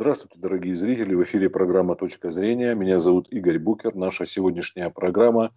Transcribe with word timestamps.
Здравствуйте, 0.00 0.38
дорогие 0.38 0.76
зрители. 0.76 1.12
В 1.16 1.24
эфире 1.24 1.50
программа 1.50 1.96
«Точка 1.96 2.30
зрения». 2.30 2.72
Меня 2.76 3.00
зовут 3.00 3.26
Игорь 3.32 3.58
Букер. 3.58 3.96
Наша 3.96 4.26
сегодняшняя 4.26 4.90
программа 4.90 5.52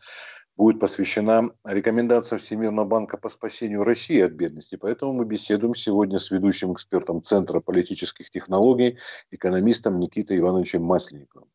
будет 0.57 0.79
посвящена 0.79 1.51
рекомендациям 1.63 2.41
Всемирного 2.41 2.87
банка 2.87 3.17
по 3.17 3.29
спасению 3.29 3.83
России 3.83 4.19
от 4.19 4.31
бедности. 4.31 4.77
Поэтому 4.77 5.13
мы 5.13 5.25
беседуем 5.25 5.75
сегодня 5.75 6.17
с 6.17 6.31
ведущим 6.31 6.73
экспертом 6.73 7.21
Центра 7.21 7.59
политических 7.59 8.31
технологий, 8.31 8.97
экономистом 9.29 9.99
Никитой 9.99 10.39
Ивановичем 10.39 10.81
Масленниковым. 10.81 11.47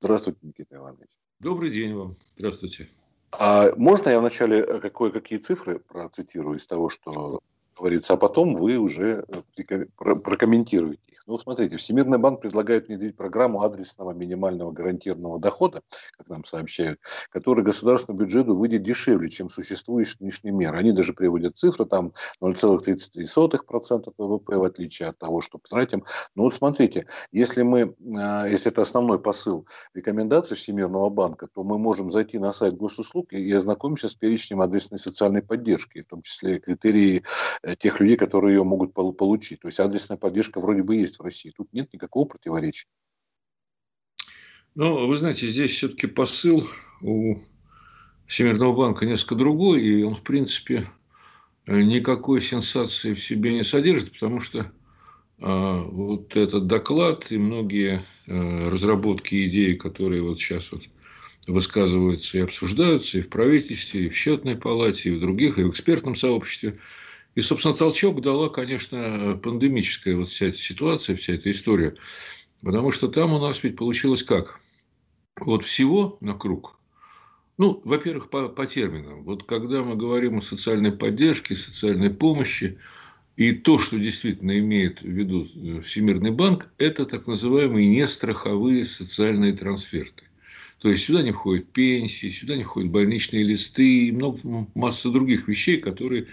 Здравствуйте, 0.00 0.38
Никита 0.40 0.76
Иванович. 0.76 1.10
Добрый 1.40 1.68
день 1.68 1.92
вам. 1.92 2.16
Здравствуйте. 2.36 2.88
А 3.32 3.74
можно 3.76 4.08
я 4.08 4.18
вначале 4.18 4.62
кое-какие 4.64 5.40
цифры 5.40 5.78
процитирую 5.78 6.56
из 6.56 6.66
того, 6.66 6.88
что 6.88 7.40
говорится, 7.74 8.14
а 8.14 8.16
потом 8.16 8.54
вы 8.56 8.76
уже 8.76 9.24
э, 9.58 9.84
прокомментируете 9.96 11.00
их. 11.08 11.22
Ну, 11.26 11.38
смотрите, 11.38 11.76
Всемирный 11.76 12.18
банк 12.18 12.40
предлагает 12.40 12.88
внедрить 12.88 13.16
программу 13.16 13.62
адресного 13.62 14.12
минимального 14.12 14.72
гарантированного 14.72 15.38
дохода, 15.38 15.82
как 16.16 16.28
нам 16.28 16.44
сообщают, 16.44 17.00
который 17.30 17.64
государственному 17.64 18.24
бюджету 18.24 18.54
выйдет 18.54 18.82
дешевле, 18.82 19.28
чем 19.28 19.50
существующие 19.50 20.16
нынешние 20.20 20.52
меры. 20.52 20.76
Они 20.76 20.92
даже 20.92 21.12
приводят 21.12 21.56
цифры, 21.56 21.86
там 21.86 22.12
0,33% 22.42 24.12
ВВП, 24.18 24.56
в 24.56 24.64
отличие 24.64 25.08
от 25.08 25.18
того, 25.18 25.40
что 25.40 25.58
потратим. 25.58 26.04
Ну, 26.34 26.44
вот 26.44 26.54
смотрите, 26.54 27.06
если 27.32 27.62
мы, 27.62 27.94
а, 28.16 28.46
если 28.46 28.70
это 28.70 28.82
основной 28.82 29.18
посыл 29.18 29.66
рекомендаций 29.94 30.56
Всемирного 30.56 31.08
банка, 31.08 31.46
то 31.46 31.64
мы 31.64 31.78
можем 31.78 32.10
зайти 32.10 32.38
на 32.38 32.52
сайт 32.52 32.74
госуслуг 32.74 33.32
и 33.32 33.52
ознакомиться 33.52 34.08
с 34.08 34.14
перечнем 34.14 34.60
адресной 34.60 34.98
социальной 34.98 35.42
поддержки, 35.42 36.02
в 36.02 36.06
том 36.06 36.22
числе 36.22 36.58
критерии 36.58 37.24
Э, 37.63 37.63
тех 37.78 38.00
людей, 38.00 38.16
которые 38.16 38.56
ее 38.56 38.64
могут 38.64 38.92
получить. 38.92 39.60
То 39.60 39.68
есть 39.68 39.80
адресная 39.80 40.18
поддержка 40.18 40.60
вроде 40.60 40.82
бы 40.82 40.96
есть 40.96 41.18
в 41.18 41.22
России. 41.22 41.52
Тут 41.56 41.72
нет 41.72 41.92
никакого 41.92 42.26
противоречия. 42.26 42.86
Ну, 44.74 45.06
вы 45.06 45.16
знаете, 45.16 45.48
здесь 45.48 45.70
все-таки 45.70 46.06
посыл 46.06 46.68
у 47.00 47.36
Всемирного 48.26 48.74
банка 48.74 49.06
несколько 49.06 49.36
другой, 49.36 49.82
и 49.82 50.02
он, 50.02 50.16
в 50.16 50.22
принципе, 50.22 50.88
никакой 51.66 52.40
сенсации 52.40 53.14
в 53.14 53.22
себе 53.22 53.52
не 53.52 53.62
содержит, 53.62 54.12
потому 54.12 54.40
что 54.40 54.72
а, 55.40 55.82
вот 55.82 56.36
этот 56.36 56.66
доклад 56.66 57.30
и 57.30 57.38
многие 57.38 58.04
а, 58.26 58.70
разработки 58.70 59.46
идеи, 59.46 59.74
которые 59.74 60.22
вот 60.22 60.38
сейчас 60.38 60.72
вот 60.72 60.82
высказываются 61.46 62.38
и 62.38 62.42
обсуждаются 62.42 63.18
и 63.18 63.22
в 63.22 63.28
правительстве, 63.28 64.06
и 64.06 64.08
в 64.08 64.16
счетной 64.16 64.56
палате, 64.56 65.10
и 65.10 65.16
в 65.16 65.20
других, 65.20 65.58
и 65.58 65.64
в 65.64 65.70
экспертном 65.70 66.16
сообществе, 66.16 66.78
и, 67.34 67.40
собственно, 67.40 67.74
толчок 67.74 68.20
дала, 68.20 68.48
конечно, 68.48 69.38
пандемическая 69.42 70.16
вот 70.16 70.28
вся 70.28 70.46
эта 70.46 70.56
ситуация, 70.56 71.16
вся 71.16 71.34
эта 71.34 71.50
история. 71.50 71.96
Потому 72.62 72.90
что 72.90 73.08
там 73.08 73.32
у 73.32 73.38
нас 73.38 73.62
ведь 73.62 73.76
получилось 73.76 74.22
как? 74.22 74.60
Вот 75.40 75.64
всего 75.64 76.16
на 76.20 76.34
круг. 76.34 76.78
Ну, 77.58 77.80
во-первых, 77.84 78.30
по, 78.30 78.48
по 78.48 78.66
терминам. 78.66 79.24
Вот 79.24 79.44
когда 79.44 79.82
мы 79.82 79.96
говорим 79.96 80.38
о 80.38 80.42
социальной 80.42 80.92
поддержке, 80.92 81.54
социальной 81.54 82.10
помощи, 82.10 82.78
и 83.36 83.52
то, 83.52 83.78
что 83.78 83.98
действительно 83.98 84.56
имеет 84.58 85.02
в 85.02 85.08
виду 85.08 85.44
Всемирный 85.82 86.30
банк, 86.30 86.68
это 86.78 87.04
так 87.04 87.26
называемые 87.26 87.88
нестраховые 87.88 88.84
социальные 88.84 89.54
трансферты. 89.54 90.24
То 90.84 90.90
есть 90.90 91.04
сюда 91.04 91.22
не 91.22 91.32
входят 91.32 91.72
пенсии, 91.72 92.26
сюда 92.28 92.56
не 92.56 92.62
входят 92.62 92.90
больничные 92.90 93.42
листы 93.42 94.08
и 94.08 94.12
много, 94.12 94.38
масса 94.74 95.10
других 95.10 95.48
вещей, 95.48 95.78
которые 95.78 96.26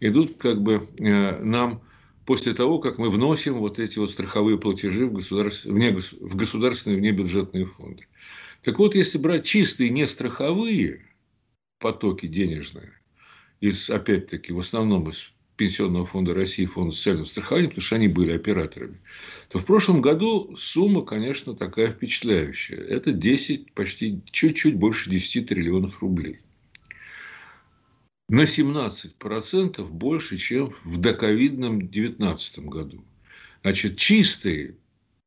идут 0.00 0.38
как 0.38 0.62
бы 0.62 0.88
э, 0.98 1.44
нам 1.44 1.82
после 2.24 2.54
того, 2.54 2.78
как 2.78 2.96
мы 2.96 3.10
вносим 3.10 3.58
вот 3.58 3.78
эти 3.78 3.98
вот 3.98 4.10
страховые 4.10 4.58
платежи 4.58 5.04
в, 5.04 5.12
государств... 5.12 5.66
вне... 5.66 5.92
в 5.92 6.36
государственные 6.36 7.00
внебюджетные 7.00 7.66
фонды. 7.66 8.06
Так 8.62 8.78
вот, 8.78 8.94
если 8.94 9.18
брать 9.18 9.44
чистые 9.44 9.90
нестраховые 9.90 11.04
потоки 11.78 12.26
денежные, 12.28 12.94
из, 13.60 13.90
опять-таки, 13.90 14.54
в 14.54 14.58
основном 14.58 15.10
из 15.10 15.34
Пенсионного 15.58 16.06
фонда 16.06 16.34
России, 16.34 16.64
Фонда 16.64 16.94
социального 16.94 17.26
страхования, 17.26 17.68
потому 17.68 17.84
что 17.84 17.96
они 17.96 18.06
были 18.06 18.30
операторами, 18.30 18.98
то 19.50 19.58
в 19.58 19.66
прошлом 19.66 20.00
году 20.00 20.54
сумма, 20.56 21.02
конечно, 21.02 21.54
такая 21.54 21.88
впечатляющая. 21.88 22.78
Это 22.78 23.10
10, 23.10 23.74
почти 23.74 24.22
чуть-чуть 24.30 24.76
больше 24.76 25.10
10 25.10 25.48
триллионов 25.48 26.00
рублей. 26.00 26.38
На 28.28 28.42
17% 28.42 29.84
больше, 29.88 30.36
чем 30.36 30.72
в 30.84 30.98
доковидном 30.98 31.80
2019 31.80 32.60
году. 32.60 33.04
Значит, 33.62 33.96
чистый, 33.96 34.76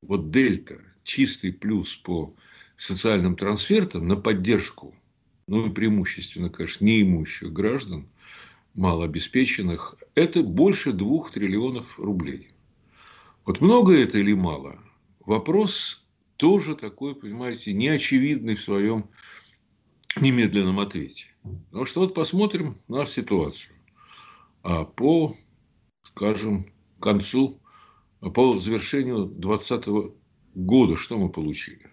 вот 0.02 0.31
дельта, 0.31 0.80
чистый 1.03 1.52
плюс 1.52 1.98
по 1.98 2.34
социальным 2.78 3.36
трансфертам 3.36 4.08
на 4.08 4.16
поддержку, 4.16 4.96
ну 5.48 5.68
и 5.68 5.74
преимущественно, 5.74 6.50
конечно, 6.50 6.86
неимущих 6.86 7.52
граждан– 7.52 8.08
малообеспеченных, 8.73 9.95
это 10.15 10.43
больше 10.43 10.93
двух 10.93 11.31
триллионов 11.31 11.99
рублей. 11.99 12.51
Вот 13.45 13.61
много 13.61 13.97
это 13.97 14.19
или 14.19 14.33
мало? 14.33 14.79
Вопрос 15.19 16.07
тоже 16.37 16.75
такой, 16.75 17.15
понимаете, 17.15 17.73
неочевидный 17.73 18.55
в 18.55 18.61
своем 18.61 19.09
немедленном 20.19 20.79
ответе. 20.79 21.27
Потому 21.69 21.85
что 21.85 22.01
вот 22.01 22.13
посмотрим 22.13 22.77
на 22.87 23.05
ситуацию. 23.05 23.75
А 24.63 24.85
по, 24.85 25.35
скажем, 26.03 26.71
концу, 27.01 27.59
по 28.21 28.59
завершению 28.59 29.25
2020 29.25 30.13
года, 30.55 30.95
что 30.95 31.17
мы 31.17 31.29
получили? 31.29 31.91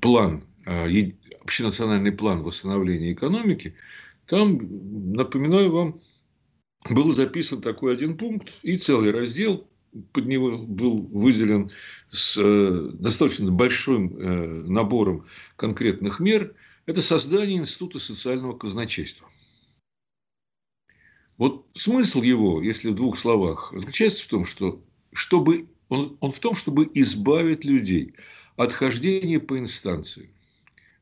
план, 0.00 0.44
общенациональный 1.42 2.12
план 2.12 2.42
восстановления 2.42 3.12
экономики, 3.12 3.74
там, 4.26 4.58
напоминаю 5.12 5.72
вам, 5.72 6.00
был 6.88 7.10
записан 7.12 7.60
такой 7.60 7.92
один 7.92 8.16
пункт 8.16 8.58
и 8.62 8.78
целый 8.78 9.10
раздел 9.10 9.66
под 10.12 10.26
него 10.26 10.58
был 10.58 11.02
выделен 11.02 11.70
с 12.08 12.36
э, 12.38 12.90
достаточно 12.94 13.50
большим 13.50 14.16
э, 14.16 14.46
набором 14.68 15.26
конкретных 15.56 16.20
мер, 16.20 16.54
это 16.86 17.02
создание 17.02 17.58
Института 17.58 17.98
социального 17.98 18.56
казначейства. 18.56 19.28
Вот 21.36 21.66
смысл 21.74 22.22
его, 22.22 22.62
если 22.62 22.90
в 22.90 22.94
двух 22.94 23.18
словах, 23.18 23.72
заключается 23.74 24.24
в 24.24 24.28
том, 24.28 24.44
что 24.44 24.82
чтобы, 25.12 25.68
он, 25.88 26.16
он 26.20 26.32
в 26.32 26.38
том, 26.38 26.54
чтобы 26.54 26.88
избавить 26.94 27.64
людей 27.64 28.14
от 28.56 28.72
хождения 28.72 29.40
по 29.40 29.58
инстанции, 29.58 30.30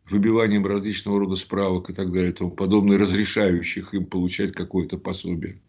выбиванием 0.09 0.65
различного 0.65 1.21
рода 1.21 1.37
справок 1.37 1.91
и 1.91 1.93
так 1.93 2.13
далее, 2.13 2.31
и 2.31 2.35
тому 2.35 2.53
подобное, 2.53 2.99
разрешающих 2.99 3.93
им 3.93 4.07
получать 4.07 4.53
какое-то 4.53 4.97
пособие– 4.97 5.61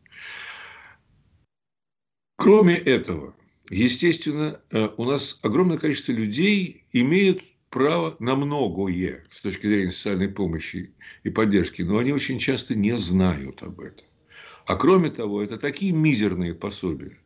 Кроме 2.40 2.76
этого, 2.76 3.36
естественно, 3.70 4.62
э, 4.72 4.88
у 4.96 5.04
нас 5.04 5.38
огромное 5.42 5.78
количество 5.78 6.14
людей 6.14 6.86
имеют 6.94 7.44
право 7.70 8.16
на 8.20 8.38
многое 8.38 9.26
с 9.30 9.42
точки 9.42 9.68
зрения 9.68 9.92
социальной 9.92 10.30
помощи 10.30 10.94
и 11.24 11.30
поддержки, 11.30 11.82
но 11.82 11.98
они 11.98 12.14
очень 12.14 12.40
часто 12.40 12.76
не 12.76 12.98
знают 12.98 13.62
об 13.62 13.82
этом. 13.82 14.06
А 14.66 14.78
кроме 14.78 15.10
того, 15.10 15.44
это 15.44 15.58
такие 15.58 15.92
мизерные 15.92 16.56
пособия, 16.56 17.20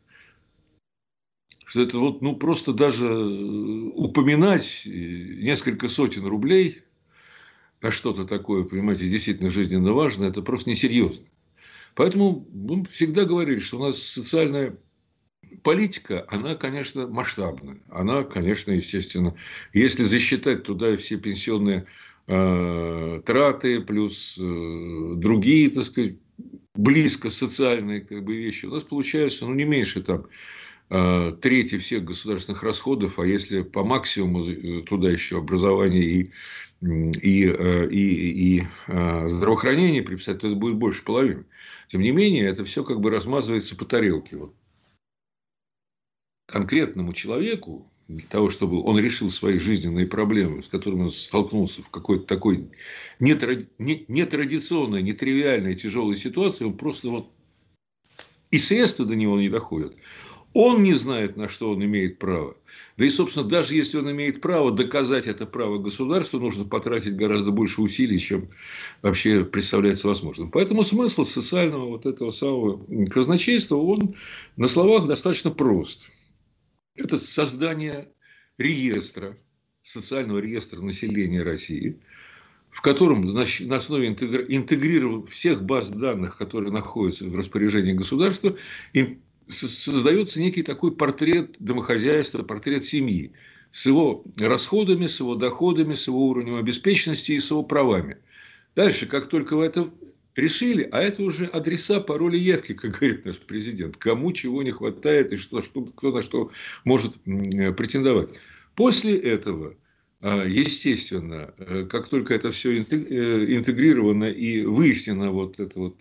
что 1.64 1.82
это 1.82 1.96
вот, 1.98 2.20
ну, 2.20 2.34
просто 2.34 2.72
даже 2.72 3.06
э, 3.06 3.90
упоминать 3.94 4.82
э, 4.84 4.90
несколько 4.90 5.88
сотен 5.88 6.26
рублей 6.26 6.82
на 7.80 7.92
что-то 7.92 8.24
такое, 8.24 8.64
понимаете, 8.64 9.08
действительно 9.08 9.48
жизненно 9.48 9.92
важно, 9.92 10.24
это 10.24 10.42
просто 10.42 10.70
несерьезно. 10.70 11.24
Поэтому 11.94 12.48
мы 12.52 12.84
всегда 12.86 13.24
говорили, 13.24 13.60
что 13.60 13.78
у 13.78 13.84
нас 13.84 14.02
социальная 14.02 14.76
политика, 15.62 16.24
она, 16.28 16.54
конечно, 16.54 17.06
масштабная. 17.06 17.78
Она, 17.88 18.24
конечно, 18.24 18.72
естественно, 18.72 19.34
если 19.72 20.02
засчитать 20.02 20.64
туда 20.64 20.96
все 20.96 21.16
пенсионные 21.16 21.86
э, 22.26 23.20
траты, 23.24 23.80
плюс 23.80 24.38
э, 24.40 25.12
другие, 25.16 25.70
так 25.70 25.84
сказать, 25.84 26.16
близко 26.74 27.30
социальные 27.30 28.00
как 28.00 28.24
бы, 28.24 28.36
вещи, 28.36 28.66
у 28.66 28.70
нас 28.70 28.82
получается 28.82 29.46
ну, 29.46 29.54
не 29.54 29.64
меньше 29.64 30.02
там 30.02 30.26
э, 30.90 31.36
трети 31.40 31.78
всех 31.78 32.04
государственных 32.04 32.62
расходов, 32.62 33.18
а 33.18 33.26
если 33.26 33.62
по 33.62 33.84
максимуму 33.84 34.44
э, 34.44 34.82
туда 34.82 35.10
еще 35.10 35.38
образование 35.38 36.02
и, 36.02 36.32
э, 36.82 37.88
и, 37.90 37.98
и, 37.98 38.58
и 38.58 38.62
здравоохранение 39.28 40.02
приписать, 40.02 40.40
то 40.40 40.48
это 40.48 40.56
будет 40.56 40.76
больше 40.76 41.04
половины. 41.04 41.44
Тем 41.88 42.00
не 42.00 42.10
менее, 42.10 42.46
это 42.46 42.64
все 42.64 42.82
как 42.82 43.00
бы 43.00 43.10
размазывается 43.10 43.76
по 43.76 43.84
тарелке. 43.84 44.36
Вот 44.36 44.54
конкретному 46.46 47.12
человеку, 47.12 47.90
для 48.08 48.26
того, 48.28 48.50
чтобы 48.50 48.82
он 48.82 48.98
решил 48.98 49.30
свои 49.30 49.58
жизненные 49.58 50.06
проблемы, 50.06 50.62
с 50.62 50.68
которыми 50.68 51.02
он 51.02 51.08
столкнулся 51.08 51.82
в 51.82 51.88
какой-то 51.88 52.26
такой 52.26 52.68
нетрадиционной, 53.18 55.02
нетривиальной, 55.02 55.74
тяжелой 55.74 56.16
ситуации, 56.16 56.66
он 56.66 56.76
просто 56.76 57.08
вот 57.08 57.30
и 58.50 58.58
средства 58.58 59.06
до 59.06 59.16
него 59.16 59.40
не 59.40 59.48
доходят. 59.48 59.94
Он 60.52 60.82
не 60.82 60.92
знает, 60.92 61.36
на 61.36 61.48
что 61.48 61.70
он 61.70 61.82
имеет 61.82 62.18
право. 62.18 62.56
Да 62.96 63.04
и, 63.04 63.10
собственно, 63.10 63.48
даже 63.48 63.74
если 63.74 63.98
он 63.98 64.08
имеет 64.12 64.40
право 64.40 64.70
доказать 64.70 65.26
это 65.26 65.46
право 65.46 65.78
государству, 65.78 66.38
нужно 66.38 66.64
потратить 66.64 67.16
гораздо 67.16 67.50
больше 67.50 67.80
усилий, 67.80 68.20
чем 68.20 68.50
вообще 69.02 69.44
представляется 69.44 70.06
возможным. 70.06 70.52
Поэтому 70.52 70.84
смысл 70.84 71.24
социального 71.24 71.86
вот 71.86 72.06
этого 72.06 72.30
самого 72.30 72.84
казначейства, 73.06 73.76
он 73.76 74.14
на 74.56 74.68
словах 74.68 75.08
достаточно 75.08 75.50
прост– 75.50 76.12
это 76.96 77.16
создание 77.18 78.08
реестра, 78.58 79.36
социального 79.82 80.38
реестра 80.38 80.80
населения 80.80 81.42
России, 81.42 82.00
в 82.70 82.80
котором 82.80 83.22
на 83.22 83.42
основе 83.42 84.08
интегрирования 84.08 85.26
всех 85.26 85.62
баз 85.62 85.90
данных, 85.90 86.38
которые 86.38 86.72
находятся 86.72 87.26
в 87.26 87.36
распоряжении 87.36 87.92
государства, 87.92 88.56
создается 89.48 90.40
некий 90.40 90.62
такой 90.62 90.96
портрет 90.96 91.56
домохозяйства, 91.58 92.42
портрет 92.42 92.84
семьи 92.84 93.32
с 93.72 93.86
его 93.86 94.24
расходами, 94.38 95.06
с 95.06 95.20
его 95.20 95.34
доходами, 95.34 95.94
с 95.94 96.06
его 96.06 96.26
уровнем 96.28 96.56
обеспеченности 96.56 97.32
и 97.32 97.40
с 97.40 97.50
его 97.50 97.62
правами. 97.62 98.18
Дальше, 98.74 99.06
как 99.06 99.28
только 99.28 99.56
вы 99.56 99.66
это 99.66 99.90
решили, 100.36 100.88
а 100.92 101.00
это 101.00 101.22
уже 101.22 101.46
адреса, 101.46 102.00
пароли, 102.00 102.36
явки, 102.36 102.74
как 102.74 102.98
говорит 102.98 103.24
наш 103.24 103.38
президент. 103.40 103.96
Кому 103.96 104.32
чего 104.32 104.62
не 104.62 104.70
хватает 104.70 105.32
и 105.32 105.36
что, 105.36 105.60
что, 105.60 105.82
кто 105.82 106.12
на 106.12 106.22
что 106.22 106.50
может 106.84 107.14
претендовать. 107.22 108.30
После 108.74 109.16
этого, 109.16 109.76
а, 110.20 110.44
естественно, 110.46 111.52
э, 111.58 111.86
как 111.88 112.08
только 112.08 112.34
это 112.34 112.50
все 112.50 112.78
э, 112.78 113.56
интегрировано 113.56 114.24
и 114.24 114.64
выяснено 114.64 115.30
вот 115.30 115.60
это 115.60 115.78
вот 115.78 115.96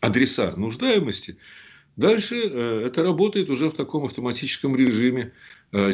адреса 0.00 0.54
нуждаемости, 0.56 1.36
дальше 1.96 2.42
э, 2.44 2.82
это 2.86 3.02
работает 3.02 3.48
уже 3.48 3.70
в 3.70 3.74
таком 3.74 4.04
автоматическом 4.04 4.76
режиме. 4.76 5.32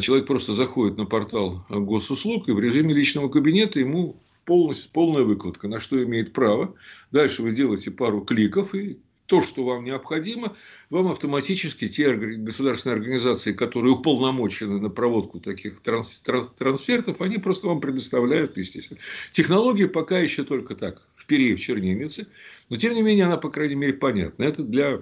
Человек 0.01 0.27
просто 0.27 0.53
заходит 0.53 0.99
на 0.99 1.07
портал 1.07 1.65
госуслуг 1.71 2.47
и 2.47 2.53
в 2.53 2.59
режиме 2.59 2.93
личного 2.93 3.31
кабинета 3.31 3.81
ему 3.81 4.21
полностью, 4.45 4.91
полная 4.93 5.23
выкладка, 5.23 5.69
на 5.69 5.81
что 5.81 6.03
имеет 6.03 6.33
право. 6.33 6.75
Дальше 7.11 7.43
вы 7.43 7.53
делаете 7.53 7.91
пару 7.91 8.23
кликов, 8.23 8.75
и 8.75 8.99
то, 9.27 9.41
что 9.41 9.65
вам 9.65 9.85
необходимо, 9.85 10.55
вам 10.91 11.09
автоматически 11.09 11.89
те 11.89 12.13
государственные 12.15 12.97
организации, 12.97 13.53
которые 13.53 13.95
уполномочены 13.95 14.79
на 14.79 14.91
проводку 14.91 15.41
таких 15.41 15.81
транс, 15.81 16.21
транс, 16.21 16.51
трансфертов, 16.59 17.21
они 17.21 17.39
просто 17.39 17.67
вам 17.69 17.81
предоставляют, 17.81 18.57
естественно. 18.59 19.01
Технология 19.31 19.89
пока 19.89 20.19
еще 20.19 20.45
только 20.45 20.75
так, 20.75 21.01
в 21.17 21.25
перье 21.27 21.57
в 21.57 21.61
чернильнице, 21.61 22.27
но 22.69 22.77
тем 22.77 22.95
не 22.95 23.03
менее 23.03 23.25
она, 23.25 23.39
по 23.39 23.49
крайней 23.49 23.77
мере, 23.77 23.95
понятна. 23.95 24.43
Это 24.43 24.65
для 24.65 25.01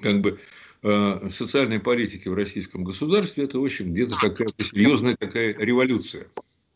как 0.00 0.20
бы, 0.20 0.38
э, 0.82 1.28
социальной 1.30 1.80
политики 1.80 2.28
в 2.28 2.34
российском 2.34 2.84
государстве, 2.84 3.44
это, 3.44 3.58
в 3.58 3.64
общем, 3.64 3.92
где-то 3.92 4.14
какая-то 4.14 4.64
серьезная 4.64 5.16
такая 5.16 5.54
революция. 5.58 6.28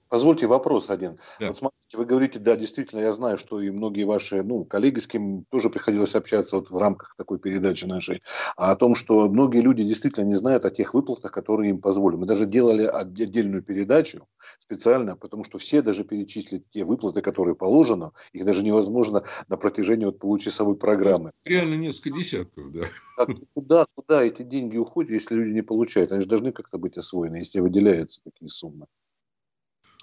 Позвольте 0.08 0.46
вопрос 0.46 0.90
один. 0.90 1.18
Да. 1.40 1.48
Вот 1.48 1.58
смотрите, 1.58 1.96
вы 1.96 2.04
говорите, 2.04 2.38
да, 2.38 2.56
действительно, 2.56 3.00
я 3.00 3.12
знаю, 3.12 3.38
что 3.38 3.60
и 3.60 3.70
многие 3.70 4.04
ваши 4.04 4.42
ну, 4.42 4.64
коллеги, 4.64 5.00
с 5.00 5.06
кем 5.06 5.44
тоже 5.50 5.70
приходилось 5.70 6.14
общаться 6.14 6.56
вот 6.56 6.70
в 6.70 6.76
рамках 6.76 7.14
такой 7.16 7.38
передачи 7.38 7.84
нашей, 7.84 8.22
а 8.56 8.72
о 8.72 8.76
том, 8.76 8.94
что 8.94 9.28
многие 9.28 9.60
люди 9.60 9.82
действительно 9.82 10.24
не 10.24 10.34
знают 10.34 10.64
о 10.64 10.70
тех 10.70 10.94
выплатах, 10.94 11.32
которые 11.32 11.70
им 11.70 11.80
позволили. 11.80 12.18
Мы 12.20 12.26
даже 12.26 12.46
делали 12.46 12.84
отдельную 12.84 13.62
передачу 13.62 14.28
специально, 14.58 15.16
потому 15.16 15.44
что 15.44 15.58
все 15.58 15.82
даже 15.82 16.04
перечислить 16.04 16.68
те 16.70 16.84
выплаты, 16.84 17.20
которые 17.20 17.54
положено, 17.54 18.12
их 18.32 18.44
даже 18.44 18.62
невозможно 18.62 19.24
на 19.48 19.56
протяжении 19.56 20.04
вот 20.04 20.18
получасовой 20.18 20.76
программы. 20.76 21.32
Реально 21.44 21.74
несколько 21.74 22.10
десятков, 22.10 22.70
да. 22.72 22.86
А 23.18 23.26
куда, 23.54 23.86
куда 23.94 24.24
эти 24.24 24.42
деньги 24.42 24.76
уходят, 24.76 25.10
если 25.10 25.34
люди 25.34 25.54
не 25.54 25.62
получают? 25.62 26.12
Они 26.12 26.22
же 26.22 26.28
должны 26.28 26.52
как-то 26.52 26.78
быть 26.78 26.96
освоены, 26.96 27.36
если 27.36 27.60
выделяются 27.60 28.20
такие 28.24 28.48
суммы. 28.48 28.86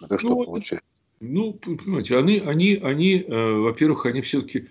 Это 0.01 0.17
что 0.17 0.29
ну, 0.29 0.45
получается? 0.45 0.85
Ну, 1.19 1.53
понимаете, 1.53 2.17
они, 2.17 2.39
они, 2.39 2.75
они 2.81 3.25
э, 3.27 3.53
во-первых, 3.53 4.05
они 4.05 4.21
все-таки 4.21 4.67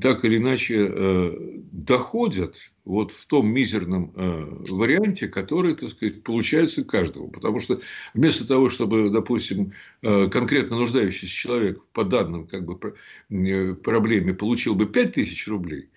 так 0.00 0.24
или 0.24 0.38
иначе 0.38 0.88
э, 0.88 1.60
доходят 1.72 2.56
вот 2.86 3.12
в 3.12 3.26
том 3.26 3.48
мизерном 3.48 4.10
э, 4.14 4.64
варианте, 4.70 5.28
который, 5.28 5.74
так 5.74 5.90
сказать, 5.90 6.22
получается 6.22 6.82
каждому. 6.82 7.28
Потому 7.28 7.60
что 7.60 7.80
вместо 8.14 8.46
того, 8.48 8.70
чтобы, 8.70 9.10
допустим, 9.10 9.74
э, 10.00 10.28
конкретно 10.28 10.76
нуждающийся 10.76 11.34
человек 11.34 11.84
по 11.92 12.04
данным 12.04 12.46
как 12.46 12.64
бы, 12.64 12.94
э, 13.28 13.74
проблеме 13.74 14.32
получил 14.32 14.74
бы 14.74 14.86
5 14.86 15.12
тысяч 15.12 15.46
рублей, 15.46 15.90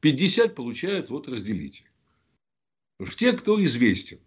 50 0.00 0.54
получают, 0.54 1.10
вот 1.10 1.28
разделите. 1.28 1.84
Те, 3.16 3.32
кто 3.32 3.62
известен, 3.62 4.18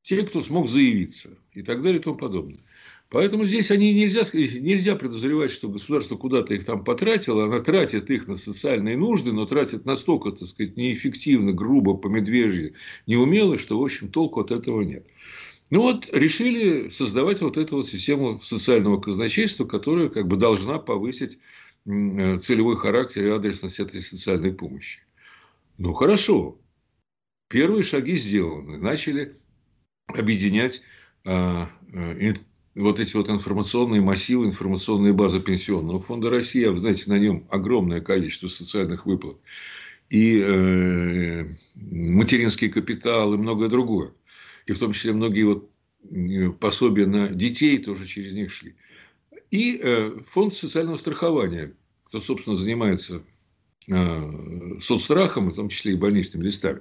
те, 0.00 0.22
кто 0.22 0.40
смог 0.40 0.68
заявиться 0.68 1.36
и 1.52 1.62
так 1.62 1.82
далее 1.82 2.00
и 2.00 2.02
тому 2.02 2.16
подобное. 2.16 2.60
Поэтому 3.08 3.44
здесь 3.44 3.70
они 3.70 3.94
нельзя, 3.94 4.22
нельзя 4.32 4.96
подозревать, 4.96 5.52
что 5.52 5.68
государство 5.68 6.16
куда-то 6.16 6.54
их 6.54 6.64
там 6.64 6.82
потратило. 6.82 7.44
Она 7.44 7.60
тратит 7.60 8.10
их 8.10 8.26
на 8.26 8.34
социальные 8.34 8.96
нужды, 8.96 9.32
но 9.32 9.46
тратит 9.46 9.86
настолько, 9.86 10.32
так 10.32 10.48
сказать, 10.48 10.76
неэффективно, 10.76 11.52
грубо, 11.52 11.94
по 11.94 12.08
медвежьи, 12.08 12.74
неумело, 13.06 13.58
что, 13.58 13.78
в 13.78 13.84
общем, 13.84 14.08
толку 14.08 14.40
от 14.40 14.50
этого 14.50 14.82
нет. 14.82 15.06
Ну 15.70 15.82
вот, 15.82 16.08
решили 16.12 16.88
создавать 16.88 17.40
вот 17.42 17.56
эту 17.56 17.76
вот 17.76 17.86
систему 17.86 18.40
социального 18.40 19.00
казначейства, 19.00 19.64
которая 19.64 20.08
как 20.08 20.26
бы 20.26 20.36
должна 20.36 20.78
повысить 20.78 21.38
целевой 21.84 22.76
характер 22.76 23.26
и 23.26 23.30
адресность 23.30 23.78
этой 23.78 24.02
социальной 24.02 24.52
помощи. 24.52 25.00
Ну, 25.78 25.92
хорошо. 25.92 26.58
Первые 27.48 27.84
шаги 27.84 28.16
сделаны. 28.16 28.78
Начали 28.78 29.36
объединять 30.06 30.82
а, 31.24 31.70
а, 31.92 32.14
вот 32.76 33.00
эти 33.00 33.16
вот 33.16 33.30
информационные 33.30 34.02
массивы, 34.02 34.44
информационные 34.44 35.14
базы 35.14 35.40
Пенсионного 35.40 35.98
фонда 35.98 36.28
России, 36.28 36.64
а 36.64 36.70
вы 36.70 36.78
знаете, 36.78 37.04
на 37.06 37.18
нем 37.18 37.46
огромное 37.50 38.02
количество 38.02 38.48
социальных 38.48 39.06
выплат, 39.06 39.38
и 40.10 40.40
э, 40.40 41.46
материнский 41.74 42.68
капитал, 42.68 43.32
и 43.34 43.38
многое 43.38 43.68
другое. 43.68 44.12
И 44.66 44.72
в 44.72 44.78
том 44.78 44.92
числе 44.92 45.14
многие 45.14 45.44
вот 45.44 45.70
э, 46.10 46.50
пособия 46.50 47.06
на 47.06 47.28
детей 47.28 47.78
тоже 47.78 48.04
через 48.04 48.34
них 48.34 48.52
шли. 48.52 48.76
И 49.50 49.80
э, 49.82 50.18
фонд 50.26 50.54
социального 50.54 50.96
страхования, 50.96 51.72
кто, 52.04 52.20
собственно, 52.20 52.56
занимается 52.56 53.22
э, 53.88 54.78
соцстрахом, 54.80 55.48
в 55.50 55.54
том 55.54 55.70
числе 55.70 55.92
и 55.92 55.96
больничными 55.96 56.44
листами. 56.44 56.80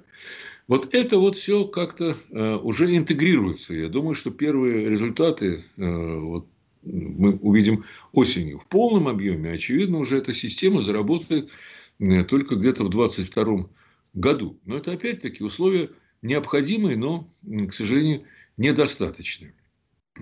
Вот 0.67 0.93
это 0.95 1.19
вот 1.19 1.35
все 1.35 1.65
как-то 1.65 2.15
э, 2.31 2.55
уже 2.55 2.95
интегрируется. 2.95 3.75
Я 3.75 3.87
думаю, 3.87 4.15
что 4.15 4.31
первые 4.31 4.89
результаты 4.89 5.63
э, 5.77 6.17
вот, 6.17 6.47
мы 6.83 7.35
увидим 7.35 7.85
осенью. 8.13 8.59
В 8.59 8.67
полном 8.67 9.07
объеме, 9.07 9.51
очевидно, 9.51 9.99
уже 9.99 10.17
эта 10.17 10.33
система 10.33 10.81
заработает 10.81 11.51
э, 11.99 12.23
только 12.23 12.55
где-то 12.55 12.83
в 12.83 12.89
2022 12.89 13.69
году. 14.15 14.59
Но 14.65 14.77
это 14.77 14.93
опять-таки 14.93 15.43
условия 15.43 15.91
необходимые, 16.23 16.97
но, 16.97 17.29
к 17.43 17.71
сожалению, 17.71 18.23
недостаточные. 18.57 19.53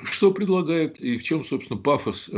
Что 0.03 0.31
предлагает 0.31 1.00
и 1.00 1.17
в 1.17 1.23
чем, 1.23 1.45
собственно, 1.45 1.79
пафос 1.79 2.29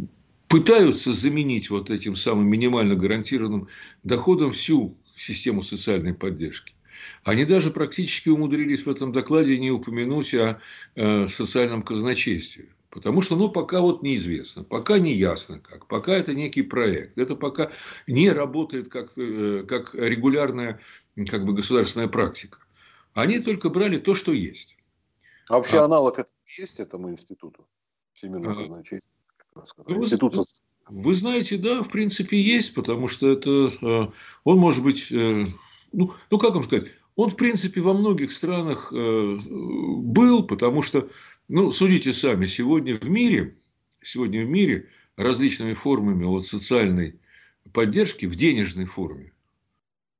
пытаются 0.50 1.14
заменить 1.14 1.70
вот 1.70 1.90
этим 1.90 2.16
самым 2.16 2.50
минимально 2.50 2.96
гарантированным 2.96 3.70
доходом 4.04 4.52
всю 4.52 4.98
систему 5.16 5.62
социальной 5.62 6.14
поддержки. 6.14 6.74
Они 7.24 7.46
даже 7.46 7.72
практически 7.72 8.30
умудрились 8.30 8.86
в 8.86 8.90
этом 8.90 9.12
докладе 9.12 9.58
не 9.60 9.72
упомянуть 9.72 10.34
о 10.34 10.60
э, 10.96 11.28
социальном 11.28 11.84
казначействе. 11.84 12.70
Потому 12.90 13.22
что, 13.22 13.36
ну, 13.36 13.50
пока 13.50 13.82
вот 13.82 14.02
неизвестно, 14.02 14.64
пока 14.64 14.98
не 14.98 15.14
ясно 15.14 15.60
как, 15.60 15.86
пока 15.86 16.14
это 16.14 16.34
некий 16.34 16.64
проект, 16.64 17.18
это 17.20 17.36
пока 17.36 17.72
не 18.08 18.32
работает 18.32 18.90
как, 18.90 19.12
э, 19.18 19.64
как 19.68 19.94
регулярная 19.94 20.80
как 21.30 21.46
бы 21.46 21.54
государственная 21.54 22.08
практика. 22.08 22.58
Они 23.14 23.40
только 23.40 23.70
брали 23.70 23.98
то, 23.98 24.16
что 24.16 24.32
есть. 24.32 24.76
А 25.48 25.58
вообще 25.58 25.80
а, 25.80 25.86
аналог 25.86 26.18
это 26.18 26.32
есть 26.58 26.80
этому 26.80 27.12
институту? 27.12 27.68
Всемирного 28.14 28.62
а, 28.62 28.68
казначейства? 28.68 29.12
Ну, 29.88 29.98
Институт... 29.98 30.36
Вы, 30.36 30.44
вы 30.90 31.14
знаете, 31.14 31.58
да, 31.58 31.84
в 31.84 31.90
принципе, 31.90 32.42
есть, 32.42 32.74
потому 32.74 33.08
что 33.08 33.30
это, 33.30 33.72
э, 33.82 34.08
он 34.44 34.58
может 34.58 34.84
быть, 34.84 35.12
э, 35.12 35.48
ну, 35.92 36.14
ну, 36.30 36.38
как 36.38 36.56
вам 36.56 36.64
сказать, 36.66 36.88
он, 37.16 37.30
в 37.30 37.36
принципе, 37.36 37.82
во 37.82 37.94
многих 37.94 38.32
странах 38.32 38.94
был, 38.94 40.44
потому 40.44 40.82
что 40.82 41.10
ну, 41.50 41.72
судите 41.72 42.14
сами, 42.14 42.46
сегодня 42.46 42.96
в 42.96 43.10
мире, 43.10 43.58
сегодня 44.02 44.46
в 44.46 44.50
мире 44.50 44.88
различными 45.18 45.74
формами 45.74 46.24
вот 46.24 46.46
социальной 46.46 47.20
поддержки 47.74 48.26
в 48.26 48.36
денежной 48.36 48.86
форме 48.86 49.34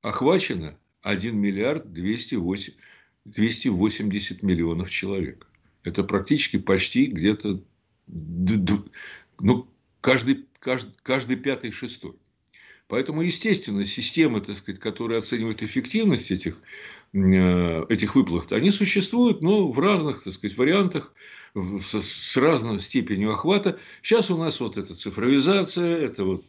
охвачено 0.02 0.76
1 1.02 1.38
миллиард 1.38 1.92
208, 1.92 2.74
280 3.24 4.42
миллионов 4.42 4.90
человек. 4.90 5.46
Это 5.84 6.04
практически 6.04 6.58
почти 6.58 7.06
где-то 7.06 7.62
ну, 9.40 9.68
каждый, 10.00 10.46
каждый, 10.58 10.92
каждый 11.02 11.36
пятый, 11.36 11.70
шестой. 11.70 12.14
Поэтому, 12.88 13.22
естественно, 13.22 13.84
системы, 13.84 14.40
так 14.40 14.56
сказать, 14.56 14.80
которые 14.80 15.18
оценивают 15.18 15.62
эффективность 15.62 16.32
этих, 16.32 16.56
э, 17.12 17.84
этих 17.88 18.16
выплат, 18.16 18.52
они 18.52 18.70
существуют, 18.72 19.42
но 19.42 19.70
в 19.70 19.78
разных, 19.78 20.22
так 20.24 20.34
сказать, 20.34 20.56
вариантах, 20.56 21.14
с 21.54 22.36
разной 22.36 22.80
степенью 22.80 23.32
охвата. 23.32 23.78
Сейчас 24.02 24.30
у 24.30 24.36
нас 24.36 24.60
вот 24.60 24.76
эта 24.76 24.94
цифровизация, 24.94 25.98
это 25.98 26.24
вот 26.24 26.44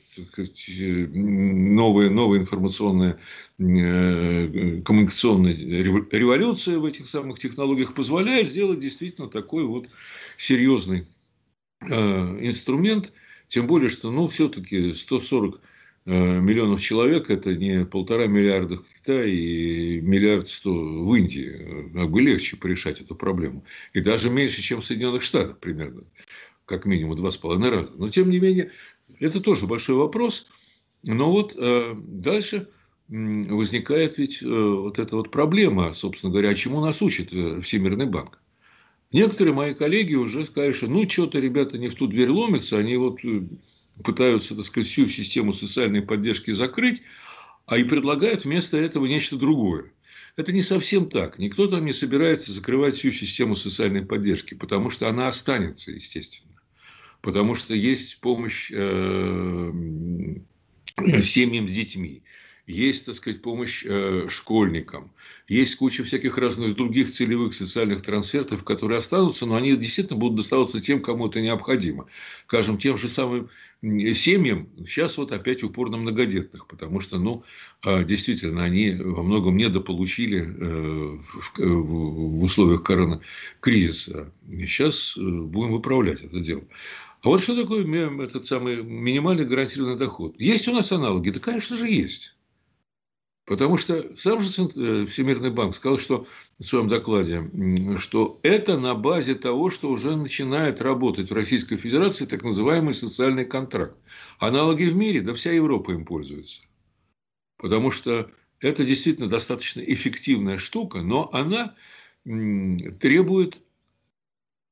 новая, 0.77 2.09
новая 2.09 2.39
информационная 2.39 3.19
э, 3.57 4.81
коммуникационная 4.85 5.53
революция 5.53 6.77
в 6.77 6.85
этих 6.85 7.09
самых 7.09 7.39
технологиях 7.39 7.95
позволяет 7.95 8.47
сделать 8.47 8.79
действительно 8.79 9.27
такой 9.27 9.65
вот 9.65 9.87
серьезный 10.37 10.99
э, 10.99 11.20
инструмент, 11.81 13.11
тем 13.47 13.67
более, 13.67 13.89
что, 13.89 14.11
ну, 14.11 14.27
все-таки 14.27 14.93
140 14.93 15.61
Э, 16.05 16.39
миллионов 16.39 16.81
человек, 16.81 17.29
это 17.29 17.53
не 17.53 17.85
полтора 17.85 18.25
миллиарда 18.25 18.77
в 18.77 18.83
Китае 18.83 19.35
и 19.35 20.01
миллиард 20.01 20.47
сто 20.47 20.73
в 20.73 21.15
Индии. 21.15 21.91
Как 21.93 22.09
бы 22.09 22.21
легче 22.21 22.57
порешать 22.57 23.01
эту 23.01 23.15
проблему. 23.15 23.63
И 23.93 24.01
даже 24.01 24.31
меньше, 24.31 24.63
чем 24.63 24.81
в 24.81 24.85
Соединенных 24.85 25.21
Штатах 25.21 25.59
примерно. 25.59 26.03
Как 26.65 26.85
минимум 26.85 27.15
два 27.17 27.29
с 27.29 27.37
половиной 27.37 27.69
раза. 27.69 27.91
Но, 27.95 28.07
тем 28.09 28.31
не 28.31 28.39
менее, 28.39 28.71
это 29.19 29.41
тоже 29.41 29.67
большой 29.67 29.95
вопрос. 29.95 30.47
Но 31.03 31.31
вот 31.31 31.55
э, 31.55 31.93
дальше 31.95 32.67
возникает 33.07 34.17
ведь 34.17 34.41
э, 34.41 34.47
вот 34.47 34.97
эта 34.97 35.15
вот 35.15 35.29
проблема, 35.29 35.93
собственно 35.93 36.31
говоря, 36.31 36.55
чему 36.55 36.81
нас 36.81 37.01
учит 37.03 37.31
э, 37.31 37.61
Всемирный 37.61 38.07
банк. 38.07 38.39
Некоторые 39.11 39.53
мои 39.53 39.73
коллеги 39.73 40.15
уже 40.15 40.45
сказали, 40.45 40.73
что 40.73 40.87
ну, 40.87 41.07
что-то 41.09 41.39
ребята 41.39 41.77
не 41.77 41.89
в 41.89 41.95
ту 41.95 42.07
дверь 42.07 42.29
ломятся, 42.29 42.77
они 42.77 42.95
вот 42.95 43.23
э, 43.25 43.43
пытаются, 44.03 44.55
так 44.55 44.63
сказать, 44.65 44.89
всю 44.89 45.07
систему 45.07 45.51
социальной 45.51 46.01
поддержки 46.01 46.51
закрыть, 46.51 47.01
а 47.65 47.77
и 47.77 47.83
предлагают 47.83 48.45
вместо 48.45 48.77
этого 48.77 49.05
нечто 49.05 49.35
другое. 49.35 49.91
Это 50.37 50.53
не 50.53 50.61
совсем 50.61 51.09
так. 51.09 51.39
Никто 51.39 51.67
там 51.67 51.85
не 51.85 51.91
собирается 51.91 52.53
закрывать 52.53 52.95
всю 52.95 53.11
систему 53.11 53.55
социальной 53.55 54.05
поддержки, 54.05 54.53
потому 54.53 54.89
что 54.89 55.09
она 55.09 55.27
останется, 55.27 55.91
естественно. 55.91 56.53
Потому 57.21 57.53
что 57.53 57.75
есть 57.75 58.19
помощь 58.21 58.71
э, 58.73 59.71
семьям 61.21 61.67
с 61.67 61.71
детьми 61.71 62.23
есть, 62.67 63.05
так 63.05 63.15
сказать, 63.15 63.41
помощь 63.41 63.83
э, 63.85 64.27
школьникам, 64.29 65.11
есть 65.47 65.75
куча 65.75 66.03
всяких 66.03 66.37
разных 66.37 66.75
других 66.75 67.11
целевых 67.11 67.53
социальных 67.53 68.03
трансфертов, 68.03 68.63
которые 68.63 68.99
останутся, 68.99 69.45
но 69.45 69.55
они 69.55 69.75
действительно 69.75 70.17
будут 70.17 70.37
доставаться 70.37 70.79
тем, 70.79 71.01
кому 71.01 71.27
это 71.27 71.41
необходимо. 71.41 72.07
Скажем, 72.47 72.77
тем 72.77 72.97
же 72.97 73.09
самым 73.09 73.49
семьям, 73.81 74.69
сейчас 74.77 75.17
вот 75.17 75.31
опять 75.31 75.63
упор 75.63 75.89
на 75.89 75.97
многодетных, 75.97 76.67
потому 76.67 76.99
что, 76.99 77.17
ну, 77.17 77.43
э, 77.83 78.05
действительно, 78.05 78.63
они 78.63 78.91
во 78.91 79.23
многом 79.23 79.57
недополучили 79.57 80.41
э, 80.41 81.17
в, 81.17 81.59
в 81.59 82.43
условиях 82.43 82.83
коронакризиса. 82.83 84.31
Сейчас 84.49 85.17
э, 85.17 85.21
будем 85.21 85.73
выправлять 85.73 86.21
это 86.21 86.39
дело. 86.39 86.63
А 87.23 87.29
вот 87.29 87.41
что 87.41 87.59
такое 87.59 87.83
этот 88.23 88.45
самый 88.45 88.83
минимальный 88.83 89.45
гарантированный 89.45 89.97
доход? 89.97 90.35
Есть 90.39 90.67
у 90.67 90.73
нас 90.73 90.91
аналоги? 90.91 91.29
Да, 91.29 91.39
конечно 91.39 91.75
же, 91.75 91.87
есть. 91.87 92.35
Потому 93.51 93.75
что 93.75 94.15
сам 94.15 94.39
же 94.39 94.47
э, 94.47 95.05
Всемирный 95.07 95.51
банк 95.51 95.75
сказал, 95.75 95.99
что 95.99 96.25
в 96.57 96.63
своем 96.63 96.87
докладе, 96.87 97.51
что 97.97 98.39
это 98.43 98.79
на 98.79 98.95
базе 98.95 99.35
того, 99.35 99.69
что 99.69 99.89
уже 99.91 100.15
начинает 100.15 100.81
работать 100.81 101.29
в 101.29 101.33
Российской 101.33 101.75
Федерации 101.75 102.25
так 102.25 102.45
называемый 102.45 102.93
социальный 102.93 103.43
контракт. 103.43 103.97
Аналоги 104.39 104.85
в 104.85 104.95
мире, 104.95 105.19
да 105.19 105.33
вся 105.33 105.51
Европа 105.51 105.91
им 105.91 106.05
пользуется. 106.05 106.61
Потому 107.57 107.91
что 107.91 108.31
это 108.61 108.85
действительно 108.85 109.27
достаточно 109.27 109.81
эффективная 109.81 110.57
штука, 110.57 111.01
но 111.01 111.29
она 111.33 111.75
требует 112.23 113.57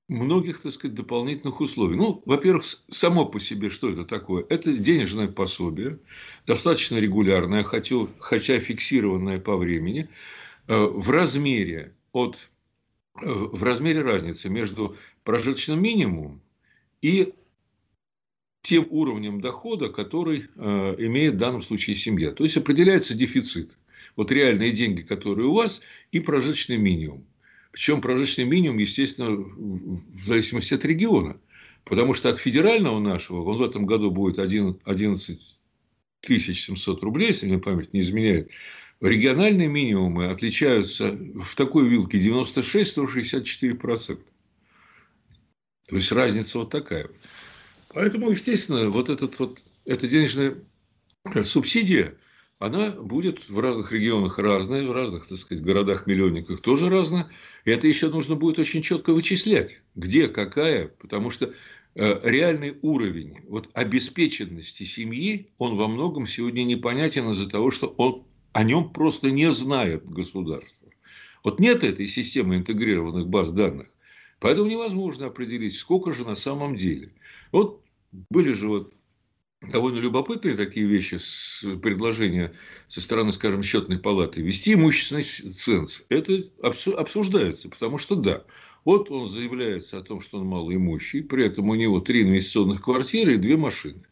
многих, 0.10 0.62
так 0.62 0.74
сказать, 0.74 0.96
дополнительных 0.96 1.62
условий. 1.62 1.96
Ну, 1.96 2.22
во-первых, 2.25 2.66
само 2.89 3.25
по 3.25 3.39
себе, 3.39 3.70
что 3.70 3.89
это 3.89 4.04
такое? 4.04 4.44
Это 4.50 4.74
денежное 4.74 5.28
пособие, 5.28 6.00
достаточно 6.46 6.98
регулярное, 6.98 7.63
хотя, 7.63 8.08
хотя 8.20 8.60
фиксированное 8.60 9.39
по 9.39 9.56
времени, 9.56 10.10
э, 10.68 10.75
в 10.75 11.10
размере 11.12 11.94
от 12.12 12.50
э, 13.22 13.32
в 13.32 13.63
размере 13.63 14.01
разницы 14.01 14.50
между 14.50 14.98
прожиточным 15.24 15.82
минимумом 15.82 16.42
и 17.01 17.34
тем 18.63 18.88
уровнем 18.89 19.42
дохода, 19.42 19.89
который 19.89 20.48
э, 20.56 20.96
имеет 20.98 21.36
в 21.36 21.38
данном 21.38 21.62
случае 21.62 21.96
семья. 21.96 22.32
То 22.32 22.44
есть 22.44 22.58
определяется 22.58 23.16
дефицит. 23.16 23.78
Вот 24.16 24.32
реальные 24.32 24.72
деньги, 24.72 25.01
которые 25.01 25.48
у 25.48 25.54
вас, 25.54 25.82
и 26.12 26.20
прожиточный 26.20 26.78
минимум. 26.78 27.25
Причем 27.72 28.02
прожиточный 28.02 28.46
минимум, 28.46 28.78
естественно, 28.78 29.32
в 29.32 30.26
зависимости 30.26 30.74
от 30.74 30.86
региона. 30.86 31.40
Потому 31.86 32.14
что 32.14 32.30
от 32.30 32.38
федерального 32.38 33.00
нашего, 33.00 33.44
он 33.44 33.58
в 33.58 33.64
этом 33.64 33.86
году 33.86 34.12
будет 34.12 34.40
11 34.40 35.60
700 36.22 37.04
рублей, 37.04 37.30
если 37.30 37.48
мне 37.48 37.60
память 37.60 37.94
не 37.94 38.02
изменяет. 38.02 38.50
Региональные 39.00 39.70
минимумы 39.70 40.28
отличаются 40.28 41.12
в 41.12 41.56
такой 41.56 41.88
вилке 41.88 42.20
96-164%. 42.20 44.20
То 45.88 45.96
есть 45.96 46.12
разница 46.12 46.60
вот 46.60 46.70
такая. 46.70 47.10
Поэтому, 47.94 48.30
естественно, 48.30 48.90
вот, 48.90 49.10
этот 49.10 49.40
вот 49.40 49.62
эта 49.86 50.06
денежная 50.08 50.56
субсидия– 51.44 52.16
она 52.60 52.92
будет 52.92 53.50
в 53.50 53.58
разных 53.58 53.94
регионах 53.94 54.38
разная, 54.38 54.86
в 54.86 54.92
разных, 54.92 55.28
так 55.28 55.38
сказать, 55.38 55.63
городах-миллионниках 55.63 56.60
тоже 56.60 56.89
разная. 56.89 57.30
И 57.63 57.72
это 57.72 57.88
еще 57.88 58.10
нужно 58.10 58.36
будет 58.36 58.60
очень 58.60 58.82
четко 58.82 59.13
вычислять, 59.13 59.82
где, 59.96 60.28
какая, 60.28 60.89
потому 60.89 61.30
что 61.30 61.54
э, 61.96 62.20
реальный 62.24 62.78
уровень 62.82 63.38
вот, 63.48 63.70
обеспеченности 63.74 64.84
семьи, 64.84 65.51
он 65.58 65.78
во 65.78 65.88
многом 65.88 66.28
сегодня 66.28 66.63
непонятен 66.63 67.30
из-за 67.30 67.50
того, 67.50 67.72
что 67.72 67.88
он, 67.98 68.25
о 68.51 68.63
нем 68.63 68.92
просто 68.92 69.32
не 69.32 69.50
знает 69.51 70.06
государство. 70.06 70.89
Вот 71.46 71.62
нет 71.62 71.86
этой 71.86 72.08
системы 72.08 72.58
интегрированных 72.58 73.30
баз 73.30 73.51
данных, 73.51 73.88
поэтому 74.42 74.70
невозможно 74.70 75.28
определить, 75.28 75.78
сколько 75.78 76.12
же 76.12 76.25
на 76.25 76.36
самом 76.36 76.75
деле. 76.75 77.13
Вот 77.54 77.86
были 78.30 78.51
же 78.51 78.68
вот 78.68 78.94
довольно 79.62 80.00
любопытные 80.00 80.56
такие 80.56 80.86
вещи, 80.86 81.16
с 81.16 81.66
предложения 81.82 82.54
со 82.88 83.01
стороны, 83.01 83.32
скажем, 83.32 83.63
счетной 83.63 84.00
палаты, 84.00 84.42
вести 84.42 84.74
имущественный 84.74 85.24
ценз. 85.24 86.04
Это 86.10 86.50
обсуждается, 86.62 87.70
потому 87.70 87.98
что 87.98 88.16
да, 88.16 88.46
вот 88.86 89.12
он 89.12 89.28
заявляется 89.28 89.98
о 89.98 90.04
том, 90.04 90.22
что 90.22 90.39
он 90.39 90.48
малоимущий, 90.48 91.24
при 91.24 91.46
этом 91.46 91.70
у 91.70 91.75
него 91.75 92.00
три 92.00 92.24
инвестиционных 92.24 92.82
квартиры 92.82 93.34
и 93.34 93.38
две 93.38 93.58
машины. 93.58 94.06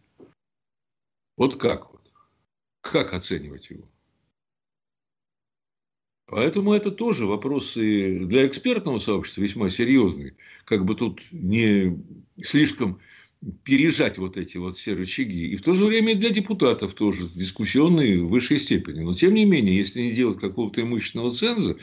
Вот 1.38 1.58
как? 1.58 1.92
Вот? 1.92 2.12
Как 2.82 3.13
оценивать 3.13 3.70
его? 3.70 3.88
Поэтому 6.30 6.74
это 6.74 6.92
тоже 6.92 7.25
вопросы 7.25 8.20
для 8.25 8.46
экспертного 8.46 9.00
сообщества 9.00 9.42
весьма 9.42 9.70
серьезные. 9.70 10.36
Как 10.66 10.84
бы 10.84 10.94
тут 10.94 11.22
не 11.32 12.04
слишком 12.42 13.00
пережать 13.63 14.17
вот 14.17 14.36
эти 14.36 14.58
вот 14.58 14.77
все 14.77 14.94
рычаги. 14.94 15.48
И 15.48 15.58
в 15.58 15.62
то 15.62 15.74
же 15.74 15.86
время 15.86 16.15
для 16.15 16.29
депутатов 16.32 16.94
тоже 16.94 17.29
дискуссионные 17.36 18.22
в 18.22 18.29
высшей 18.29 18.60
степени. 18.60 19.01
Но 19.01 19.13
тем 19.13 19.34
не 19.34 19.46
менее, 19.46 19.77
если 19.77 20.01
не 20.01 20.12
делать 20.12 20.39
какого-то 20.39 20.82
имущественного 20.82 21.32
ценза, 21.32 21.77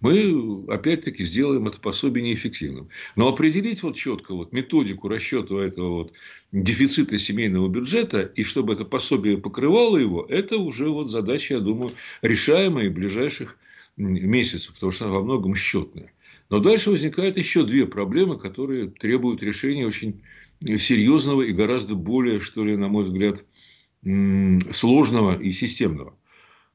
мы 0.00 0.64
опять-таки 0.68 1.24
сделаем 1.24 1.66
это 1.66 1.78
пособие 1.78 2.24
неэффективным. 2.24 2.88
Но 3.16 3.28
определить 3.28 3.82
вот 3.82 3.96
четко 3.96 4.34
вот 4.34 4.52
методику 4.52 5.08
расчета 5.08 5.56
этого 5.56 5.88
вот 5.88 6.12
дефицита 6.52 7.18
семейного 7.18 7.68
бюджета 7.68 8.22
и 8.22 8.42
чтобы 8.42 8.74
это 8.74 8.84
пособие 8.84 9.38
покрывало 9.38 9.96
его, 9.96 10.26
это 10.28 10.56
уже 10.58 10.88
вот 10.88 11.10
задача, 11.10 11.54
я 11.54 11.60
думаю, 11.60 11.92
решаемая 12.22 12.90
в 12.90 12.94
ближайших 12.94 13.56
месяцев, 13.96 14.74
потому 14.74 14.92
что 14.92 15.06
она 15.06 15.14
во 15.14 15.22
многом 15.22 15.54
счетная. 15.54 16.12
Но 16.50 16.60
дальше 16.60 16.90
возникают 16.90 17.38
еще 17.38 17.64
две 17.64 17.86
проблемы, 17.86 18.38
которые 18.38 18.88
требуют 18.88 19.42
решения 19.42 19.86
очень 19.86 20.20
серьезного 20.64 21.42
и 21.42 21.52
гораздо 21.52 21.94
более, 21.94 22.40
что 22.40 22.64
ли, 22.64 22.76
на 22.76 22.88
мой 22.88 23.04
взгляд, 23.04 23.44
сложного 24.72 25.40
и 25.40 25.52
системного. 25.52 26.18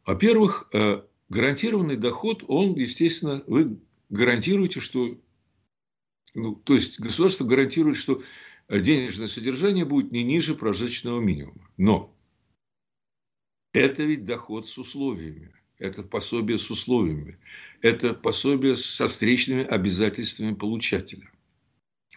Во-первых, 0.05 0.69
э, 0.73 1.03
гарантированный 1.29 1.95
доход, 1.95 2.43
он, 2.47 2.75
естественно, 2.75 3.43
вы 3.47 3.79
гарантируете, 4.09 4.79
что... 4.79 5.17
Ну, 6.33 6.55
то 6.55 6.73
есть, 6.75 6.99
государство 6.99 7.45
гарантирует, 7.45 7.97
что 7.97 8.21
денежное 8.69 9.27
содержание 9.27 9.85
будет 9.85 10.11
не 10.11 10.23
ниже 10.23 10.55
прожиточного 10.55 11.19
минимума. 11.19 11.69
Но 11.77 12.15
это 13.73 14.03
ведь 14.03 14.25
доход 14.25 14.67
с 14.67 14.77
условиями. 14.77 15.53
Это 15.77 16.03
пособие 16.03 16.59
с 16.59 16.69
условиями. 16.69 17.37
Это 17.81 18.13
пособие 18.13 18.75
со 18.75 19.07
встречными 19.07 19.63
обязательствами 19.63 20.53
получателя. 20.53 21.31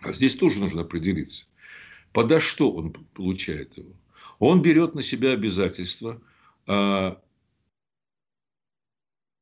А 0.01 0.13
здесь 0.13 0.37
тоже 0.37 0.61
нужно 0.61 0.83
определиться. 0.83 1.47
Подо 2.13 2.41
что 2.41 2.73
он 2.73 2.93
получает 2.93 3.77
его? 3.77 3.95
Он 4.39 4.61
берет 4.61 4.95
на 4.95 5.03
себя 5.03 5.33
обязательство 5.33 6.21
а, 6.67 7.21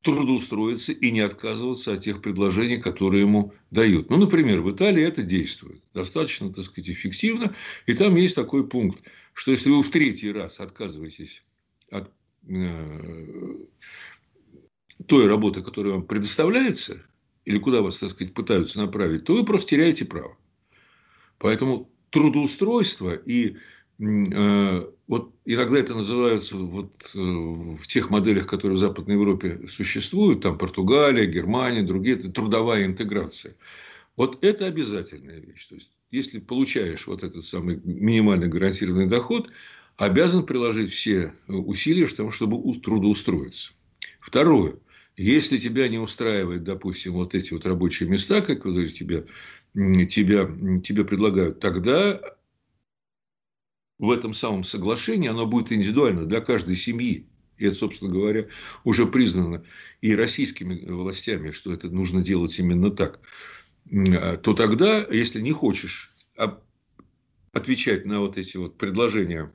трудоустроиться 0.01 0.91
и 0.91 1.11
не 1.11 1.19
отказываться 1.19 1.93
от 1.93 2.01
тех 2.01 2.21
предложений, 2.21 2.77
которые 2.77 3.21
ему 3.21 3.53
дают. 3.69 4.09
Ну, 4.09 4.17
например, 4.17 4.61
в 4.61 4.71
Италии 4.71 5.03
это 5.03 5.21
действует 5.21 5.81
достаточно, 5.93 6.51
так 6.51 6.65
сказать, 6.65 6.89
эффективно. 6.89 7.55
И 7.85 7.93
там 7.93 8.15
есть 8.15 8.35
такой 8.35 8.67
пункт, 8.67 9.03
что 9.33 9.51
если 9.51 9.69
вы 9.69 9.83
в 9.83 9.89
третий 9.91 10.31
раз 10.31 10.59
отказываетесь 10.59 11.43
от 11.89 12.11
э, 12.47 13.55
той 15.07 15.27
работы, 15.27 15.61
которая 15.61 15.93
вам 15.93 16.07
предоставляется, 16.07 17.03
или 17.45 17.57
куда 17.57 17.81
вас, 17.81 17.97
так 17.97 18.11
сказать, 18.11 18.33
пытаются 18.33 18.79
направить, 18.79 19.25
то 19.25 19.33
вы 19.33 19.45
просто 19.45 19.69
теряете 19.69 20.05
право. 20.05 20.37
Поэтому 21.37 21.90
трудоустройство 22.11 23.13
и 23.13 23.55
э, 23.99 24.85
вот 25.07 25.33
иногда 25.45 25.79
это 25.79 25.95
называется 25.95 26.55
вот 26.55 27.11
э, 27.15 27.19
в 27.19 27.85
тех 27.87 28.09
моделях, 28.09 28.47
которые 28.47 28.75
в 28.75 28.79
Западной 28.79 29.15
Европе 29.15 29.61
существуют, 29.67 30.41
там 30.41 30.57
Португалия, 30.57 31.25
Германия, 31.25 31.81
другие, 31.81 32.17
это 32.17 32.29
трудовая 32.31 32.85
интеграция. 32.85 33.55
Вот 34.15 34.43
это 34.43 34.67
обязательная 34.67 35.39
вещь. 35.39 35.65
То 35.67 35.75
есть, 35.75 35.91
если 36.11 36.39
получаешь 36.39 37.07
вот 37.07 37.23
этот 37.23 37.43
самый 37.43 37.81
минимальный 37.83 38.47
гарантированный 38.47 39.07
доход, 39.07 39.49
обязан 39.97 40.45
приложить 40.45 40.91
все 40.91 41.33
усилия, 41.47 42.07
чтобы 42.07 42.73
трудоустроиться. 42.81 43.73
Второе. 44.19 44.75
Если 45.17 45.57
тебя 45.57 45.87
не 45.87 45.97
устраивает, 45.97 46.63
допустим, 46.63 47.13
вот 47.13 47.35
эти 47.35 47.53
вот 47.53 47.65
рабочие 47.65 48.09
места, 48.09 48.41
как 48.41 48.65
вот, 48.65 48.87
тебя 48.93 49.23
тебя, 49.73 50.45
тебе 50.81 51.05
предлагают, 51.05 51.59
тогда 51.59 52.19
в 53.99 54.09
этом 54.09 54.33
самом 54.33 54.63
соглашении 54.63 55.29
оно 55.29 55.45
будет 55.45 55.71
индивидуально 55.71 56.25
для 56.25 56.41
каждой 56.41 56.75
семьи. 56.75 57.27
И 57.57 57.65
это, 57.65 57.75
собственно 57.75 58.11
говоря, 58.11 58.47
уже 58.83 59.05
признано 59.05 59.63
и 60.01 60.15
российскими 60.15 60.83
властями, 60.85 61.51
что 61.51 61.71
это 61.71 61.89
нужно 61.89 62.21
делать 62.21 62.57
именно 62.57 62.89
так. 62.89 63.19
А, 63.91 64.37
то 64.37 64.53
тогда, 64.53 65.05
если 65.11 65.39
не 65.39 65.51
хочешь 65.51 66.13
отвечать 67.53 68.05
на 68.05 68.21
вот 68.21 68.37
эти 68.37 68.57
вот 68.57 68.77
предложения 68.77 69.53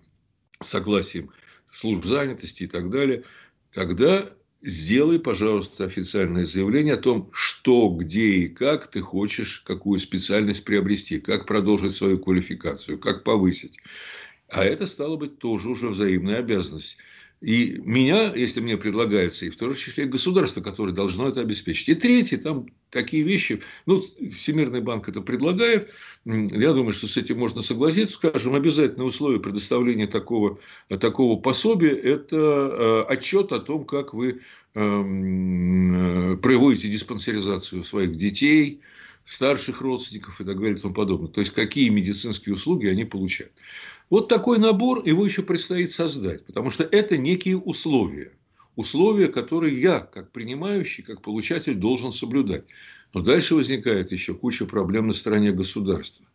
согласием 0.60 1.30
служб 1.72 2.04
занятости 2.04 2.64
и 2.64 2.66
так 2.68 2.90
далее, 2.90 3.24
тогда 3.72 4.30
сделай, 4.62 5.18
пожалуйста, 5.18 5.84
официальное 5.84 6.44
заявление 6.44 6.94
о 6.94 6.98
том, 6.98 7.30
что, 7.32 7.88
где 7.88 8.26
и 8.26 8.48
как 8.48 8.90
ты 8.90 9.00
хочешь, 9.00 9.60
какую 9.60 10.00
специальность 10.00 10.64
приобрести, 10.64 11.20
как 11.20 11.46
продолжить 11.46 11.94
свою 11.94 12.18
квалификацию, 12.18 12.98
как 12.98 13.24
повысить. 13.24 13.78
А 14.48 14.64
это 14.64 14.86
стало 14.86 15.16
быть 15.16 15.38
тоже 15.38 15.68
уже 15.68 15.88
взаимная 15.88 16.38
обязанность. 16.38 16.98
И 17.42 17.78
меня, 17.84 18.32
если 18.34 18.60
мне 18.60 18.78
предлагается, 18.78 19.44
и 19.44 19.50
в 19.50 19.56
том 19.56 19.74
числе 19.74 20.06
государство, 20.06 20.62
которое 20.62 20.92
должно 20.92 21.28
это 21.28 21.42
обеспечить. 21.42 21.88
И 21.90 21.94
третье, 21.94 22.38
там 22.38 22.66
такие 22.90 23.24
вещи, 23.24 23.60
ну, 23.84 24.02
Всемирный 24.34 24.80
банк 24.80 25.08
это 25.08 25.20
предлагает, 25.20 25.90
я 26.24 26.72
думаю, 26.72 26.94
что 26.94 27.06
с 27.06 27.16
этим 27.18 27.38
можно 27.38 27.60
согласиться, 27.60 28.14
скажем, 28.14 28.54
обязательное 28.54 29.06
условие 29.06 29.40
предоставления 29.40 30.06
такого, 30.06 30.58
такого 30.88 31.38
пособия– 31.38 31.94
это 31.94 32.36
э, 32.36 33.12
отчет 33.12 33.52
о 33.52 33.60
том, 33.60 33.84
как 33.84 34.14
вы 34.14 34.40
эм, 34.74 36.32
э, 36.32 36.36
проводите 36.38 36.88
диспансеризацию 36.88 37.84
своих 37.84 38.12
детей, 38.12 38.80
старших 39.26 39.80
родственников 39.82 40.40
и 40.40 40.44
так 40.44 40.56
далее 40.58 40.76
и 40.76 40.80
тому 40.80 40.94
подобное. 40.94 41.28
То 41.28 41.40
есть, 41.40 41.52
какие 41.52 41.90
медицинские 41.90 42.54
услуги 42.54 42.86
они 42.86 43.04
получают. 43.04 43.52
Вот 44.08 44.28
такой 44.28 44.58
набор, 44.58 45.02
его 45.04 45.24
еще 45.24 45.42
предстоит 45.42 45.90
создать, 45.90 46.44
потому 46.46 46.70
что 46.70 46.84
это 46.84 47.16
некие 47.16 47.58
условия. 47.58 48.32
Условия, 48.76 49.28
которые 49.28 49.80
я, 49.80 50.00
как 50.00 50.32
принимающий, 50.32 51.02
как 51.02 51.22
получатель, 51.22 51.74
должен 51.74 52.12
соблюдать. 52.12 52.64
Но 53.14 53.22
дальше 53.22 53.54
возникает 53.54 54.12
еще 54.12 54.34
куча 54.34 54.66
проблем 54.66 55.08
на 55.08 55.12
стороне 55.12 55.50
государства. 55.52 56.26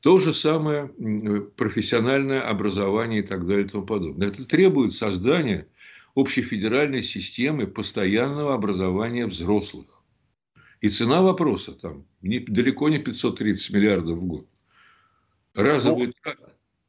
То 0.00 0.18
же 0.18 0.32
самое 0.32 0.88
профессиональное 1.56 2.40
образование 2.40 3.20
и 3.20 3.26
так 3.26 3.46
далее 3.46 3.66
и 3.66 3.68
тому 3.68 3.84
подобное. 3.84 4.28
Это 4.28 4.44
требует 4.44 4.94
создания 4.94 5.68
общефедеральной 6.14 7.02
системы 7.02 7.66
постоянного 7.66 8.54
образования 8.54 9.26
взрослых. 9.26 9.86
И 10.80 10.88
цена 10.88 11.22
вопроса 11.22 11.72
там 11.72 12.06
не, 12.22 12.38
далеко 12.38 12.88
не 12.88 12.98
530 12.98 13.72
миллиардов 13.72 14.18
в 14.18 14.26
год. 14.26 14.46
Разовые 15.54 16.12
ну, 16.24 16.32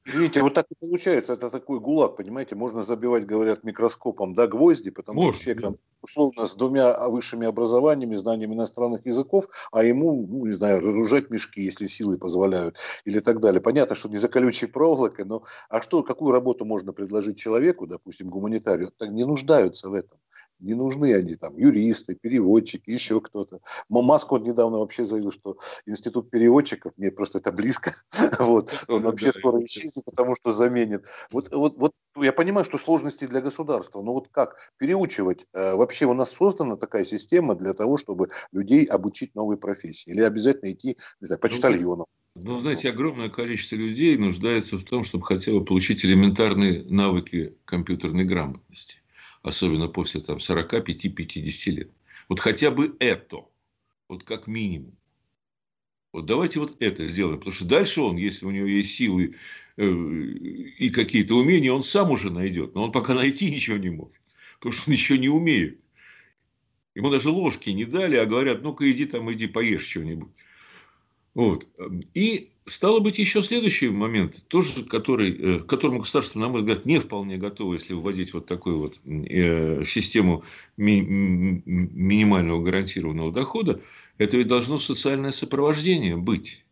Извините, 0.07 0.41
вот 0.41 0.53
так 0.53 0.65
и 0.71 0.75
получается, 0.79 1.33
это 1.33 1.49
такой 1.49 1.81
гулаг, 1.81 2.15
понимаете, 2.15 2.55
можно 2.55 2.83
забивать, 2.83 3.25
говорят, 3.25 3.65
микроскопом, 3.65 4.33
да, 4.33 4.47
гвозди, 4.47 4.89
потому 4.89 5.21
Может, 5.21 5.35
что 5.35 5.43
человек 5.43 5.61
там, 5.63 5.75
условно 6.01 6.47
с 6.47 6.55
двумя 6.55 7.07
высшими 7.07 7.47
образованиями, 7.47 8.15
знанием 8.15 8.53
иностранных 8.53 9.05
языков, 9.05 9.47
а 9.71 9.83
ему, 9.83 10.25
ну, 10.27 10.45
не 10.45 10.51
знаю, 10.51 10.79
разоружать 10.79 11.29
мешки, 11.29 11.61
если 11.61 11.87
силы 11.87 12.17
позволяют, 12.17 12.77
или 13.05 13.19
так 13.19 13.39
далее. 13.39 13.61
Понятно, 13.61 13.95
что 13.95 14.09
не 14.09 14.17
за 14.17 14.27
колючей 14.27 14.67
проволокой, 14.67 15.25
но 15.25 15.43
а 15.69 15.81
что, 15.81 16.03
какую 16.03 16.31
работу 16.31 16.65
можно 16.65 16.93
предложить 16.93 17.37
человеку, 17.37 17.87
допустим, 17.87 18.29
гуманитарию, 18.29 18.91
так 18.97 19.09
не 19.09 19.25
нуждаются 19.25 19.89
в 19.89 19.93
этом. 19.93 20.19
Не 20.59 20.73
нужны 20.73 21.13
они 21.13 21.35
там, 21.35 21.55
юристы, 21.57 22.15
переводчики, 22.15 22.89
еще 22.89 23.21
кто-то. 23.21 23.59
Маск 23.89 24.31
он 24.31 24.43
недавно 24.43 24.79
вообще 24.79 25.05
заявил, 25.05 25.31
что 25.31 25.57
институт 25.85 26.31
переводчиков, 26.31 26.93
мне 26.97 27.11
просто 27.11 27.37
это 27.37 27.51
близко, 27.51 27.93
вот, 28.39 28.85
он 28.87 29.03
вообще 29.03 29.31
скоро 29.31 29.63
исчезнет, 29.63 30.03
потому 30.05 30.35
что 30.35 30.53
заменит. 30.53 31.05
Вот, 31.31 31.53
вот, 31.53 31.77
вот 31.77 31.93
я 32.23 32.33
понимаю, 32.33 32.65
что 32.65 32.77
сложности 32.77 33.25
для 33.25 33.41
государства, 33.41 34.01
но 34.01 34.13
вот 34.13 34.29
как 34.29 34.71
переучивать? 34.77 35.45
Э, 35.53 35.75
вообще 35.75 36.05
у 36.05 36.13
нас 36.13 36.31
создана 36.31 36.75
такая 36.75 37.03
система 37.03 37.55
для 37.55 37.73
того, 37.73 37.97
чтобы 37.97 38.29
людей 38.51 38.85
обучить 38.85 39.35
новой 39.35 39.57
профессии? 39.57 40.09
Или 40.09 40.21
обязательно 40.21 40.71
идти, 40.71 40.97
не 41.21 41.27
знаю, 41.27 41.39
почтальоном? 41.39 42.05
Ну, 42.35 42.59
знаете, 42.59 42.89
огромное 42.89 43.29
количество 43.29 43.75
людей 43.75 44.15
нуждается 44.17 44.77
в 44.77 44.83
том, 44.83 45.03
чтобы 45.03 45.25
хотя 45.25 45.51
бы 45.51 45.65
получить 45.65 46.05
элементарные 46.05 46.83
навыки 46.83 47.57
компьютерной 47.65 48.25
грамотности 48.25 49.01
особенно 49.47 49.87
после 49.87 50.21
там, 50.21 50.37
45-50 50.37 51.71
лет. 51.71 51.91
Вот 52.29 52.39
хотя 52.39 52.71
бы 52.71 52.95
это, 52.99 53.45
вот 54.07 54.23
как 54.23 54.47
минимум. 54.47 54.95
Вот 56.13 56.25
давайте 56.25 56.59
вот 56.59 56.81
это 56.81 57.07
сделаем, 57.07 57.37
потому 57.37 57.53
что 57.53 57.65
дальше 57.65 58.01
он, 58.01 58.17
если 58.17 58.45
у 58.45 58.51
него 58.51 58.65
есть 58.65 58.91
силы 58.91 59.35
и 59.77 60.89
какие-то 60.89 61.35
умения, 61.35 61.71
он 61.71 61.83
сам 61.83 62.11
уже 62.11 62.31
найдет. 62.31 62.73
Но 62.75 62.85
он 62.85 62.91
пока 62.91 63.13
найти 63.13 63.51
ничего 63.51 63.77
не 63.77 63.89
может, 63.89 64.21
потому 64.57 64.73
что 64.73 64.89
он 64.89 64.93
еще 64.93 65.17
не 65.17 65.29
умеет. 65.29 65.79
Ему 66.95 67.11
даже 67.11 67.29
ложки 67.29 67.69
не 67.69 67.85
дали, 67.85 68.15
а 68.15 68.25
говорят, 68.25 68.63
ну-ка 68.63 68.89
иди 68.91 69.05
там, 69.05 69.31
иди 69.31 69.47
поешь 69.47 69.85
что-нибудь. 69.85 70.31
Вот. 71.35 71.67
И 72.15 72.49
стало 72.65 72.99
быть 72.99 73.19
еще 73.19 73.43
следующий 73.43 73.89
момент, 73.89 74.43
тоже 74.47 74.83
который, 74.83 75.29
э, 75.29 75.59
к 75.59 75.67
которому 75.67 75.99
государство, 75.99 76.39
на 76.39 76.49
мой 76.49 76.61
взгляд, 76.61 76.87
не 76.87 76.99
вполне 76.99 77.37
готово, 77.37 77.75
если 77.75 77.93
вводить 77.93 78.33
вот 78.33 78.47
такую 78.47 78.79
вот 78.79 78.99
э, 79.05 79.85
систему 79.85 80.43
ми- 80.77 81.01
минимального 81.03 82.63
гарантированного 82.63 83.31
дохода, 83.31 83.79
это 84.17 84.37
ведь 84.37 84.47
должно 84.47 84.79
социальное 84.79 85.29
сопровождение 85.29 86.17
быть 86.17 86.65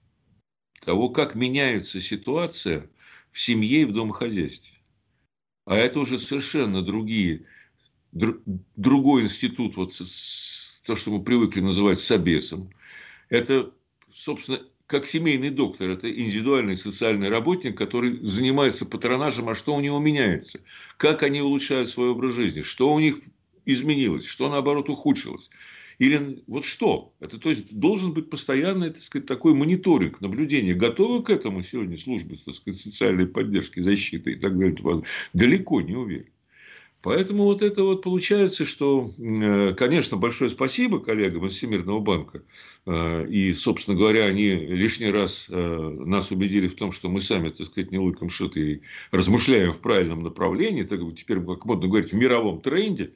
того, 0.84 1.10
как 1.10 1.36
меняется 1.36 2.02
ситуация 2.02 2.90
в 3.36 3.42
семье 3.42 3.82
и 3.82 3.86
в 3.86 3.92
домохозяйстве. 3.92 4.78
А 5.66 5.76
это 5.76 6.00
уже 6.00 6.20
совершенно 6.20 6.82
другие, 6.82 7.46
дру, 8.14 8.36
другой 8.78 9.24
институт, 9.24 9.76
вот 9.76 9.92
то, 10.86 10.96
что 10.96 11.12
мы 11.12 11.22
привыкли 11.22 11.60
называть 11.60 12.00
собесом. 12.00 12.70
Это 13.28 13.74
собственно, 14.10 14.62
как 14.88 15.06
семейный 15.06 15.50
доктор, 15.50 15.90
это 15.90 16.10
индивидуальный 16.10 16.78
социальный 16.78 17.28
работник, 17.28 17.78
который 17.78 18.26
занимается 18.26 18.86
патронажем, 18.86 19.50
а 19.50 19.56
что 19.56 19.76
у 19.76 19.82
него 19.82 20.00
меняется, 20.00 20.62
как 20.96 21.22
они 21.22 21.42
улучшают 21.42 21.90
свой 21.90 22.12
образ 22.12 22.36
жизни, 22.36 22.62
что 22.62 22.94
у 22.94 23.00
них 23.02 23.20
изменилось, 23.66 24.26
что 24.26 24.48
наоборот 24.48 24.90
ухудшилось. 24.90 25.50
Или 26.00 26.44
вот 26.48 26.66
что? 26.66 27.14
Это 27.20 27.38
то 27.40 27.50
есть 27.50 27.78
должен 27.78 28.14
быть 28.14 28.30
постоянный, 28.30 28.90
так 28.90 29.02
сказать, 29.02 29.28
такой 29.28 29.54
мониторинг, 29.54 30.22
наблюдение. 30.22 30.74
Готовы 30.74 31.24
к 31.24 31.30
этому 31.30 31.64
сегодня 31.64 31.98
службы, 31.98 32.38
так 32.44 32.54
сказать, 32.54 32.80
социальной 32.80 33.28
поддержки, 33.28 33.80
защиты 33.80 34.34
и 34.34 34.36
так 34.36 34.58
далее? 34.58 35.04
Далеко 35.34 35.82
не 35.82 35.96
уверен. 35.96 36.28
Поэтому 37.06 37.44
вот 37.44 37.62
это 37.62 37.84
вот 37.84 38.02
получается, 38.02 38.66
что, 38.66 39.14
э, 39.20 39.76
конечно, 39.78 40.18
большое 40.18 40.50
спасибо 40.50 41.00
коллегам 41.00 41.46
из 41.46 41.52
Всемирного 41.52 42.00
банка. 42.00 42.42
Э, 42.88 43.28
и, 43.30 43.54
собственно 43.54 43.96
говоря, 43.96 44.26
они 44.26 44.50
лишний 44.50 45.12
раз 45.12 45.46
э, 45.48 45.54
нас 45.54 46.32
убедили 46.32 46.68
в 46.68 46.74
том, 46.74 46.92
что 46.92 47.08
мы 47.08 47.22
сами, 47.22 47.50
так 47.52 47.68
сказать, 47.68 47.92
не 47.92 48.00
лыком 48.00 48.32
шиты 48.32 48.60
и 48.60 48.82
размышляем 49.12 49.72
в 49.72 49.82
правильном 49.82 50.24
направлении. 50.24 50.82
Так, 50.82 51.00
теперь, 51.16 51.42
как 51.42 51.66
модно 51.66 51.88
говорить, 51.90 52.12
в 52.12 52.16
мировом 52.16 52.60
тренде. 52.62 53.12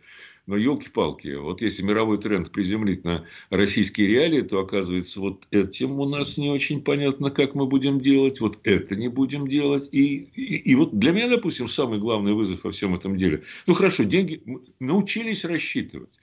Но 0.50 0.58
елки-палки, 0.58 1.36
вот 1.36 1.62
если 1.62 1.84
мировой 1.84 2.18
тренд 2.18 2.52
приземлить 2.52 3.04
на 3.04 3.24
российские 3.52 4.08
реалии, 4.08 4.42
то 4.42 4.60
оказывается, 4.60 5.20
вот 5.20 5.46
этим 5.52 6.00
у 6.00 6.10
нас 6.10 6.40
не 6.40 6.50
очень 6.50 6.82
понятно, 6.82 7.30
как 7.30 7.54
мы 7.54 7.68
будем 7.68 8.02
делать, 8.02 8.42
вот 8.42 8.58
это 8.64 8.96
не 8.96 9.10
будем 9.10 9.48
делать. 9.48 9.88
И, 9.92 10.24
и, 10.34 10.56
и 10.72 10.74
вот 10.74 10.98
для 10.98 11.12
меня, 11.12 11.30
допустим, 11.30 11.68
самый 11.68 12.00
главный 12.00 12.34
вызов 12.34 12.64
во 12.64 12.72
всем 12.72 12.96
этом 12.96 13.16
деле. 13.16 13.44
Ну 13.68 13.76
хорошо, 13.76 14.06
деньги 14.06 14.42
научились 14.80 15.46
рассчитывать, 15.46 16.20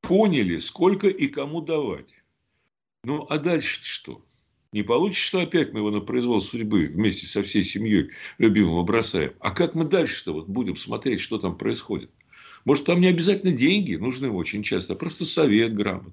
поняли, 0.00 0.58
сколько 0.58 1.06
и 1.06 1.28
кому 1.28 1.60
давать. 1.60 2.12
Ну 3.04 3.24
а 3.30 3.38
дальше 3.38 3.84
что? 3.84 4.26
Не 4.72 4.82
получится, 4.82 5.28
что 5.28 5.40
опять 5.42 5.72
мы 5.72 5.78
его 5.78 5.92
на 5.92 6.00
произвол 6.00 6.40
судьбы 6.40 6.88
вместе 6.88 7.28
со 7.28 7.44
всей 7.44 7.62
семьей 7.62 8.10
любимого 8.38 8.82
бросаем. 8.82 9.34
А 9.38 9.52
как 9.52 9.76
мы 9.76 9.84
дальше-то 9.84 10.32
вот 10.32 10.48
будем 10.48 10.74
смотреть, 10.74 11.20
что 11.20 11.38
там 11.38 11.56
происходит? 11.56 12.10
Может, 12.64 12.86
там 12.86 13.00
не 13.00 13.08
обязательно 13.08 13.52
деньги 13.52 13.96
нужны 13.96 14.30
очень 14.30 14.62
часто, 14.62 14.92
а 14.92 14.96
просто 14.96 15.26
совет 15.26 15.74
грамотный, 15.74 16.12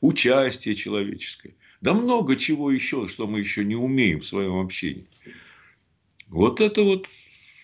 участие 0.00 0.74
человеческое. 0.74 1.54
Да 1.80 1.94
много 1.94 2.36
чего 2.36 2.70
еще, 2.70 3.08
что 3.08 3.26
мы 3.26 3.40
еще 3.40 3.64
не 3.64 3.76
умеем 3.76 4.20
в 4.20 4.26
своем 4.26 4.58
общении. 4.58 5.06
Вот 6.28 6.60
это 6.60 6.82
вот 6.82 7.06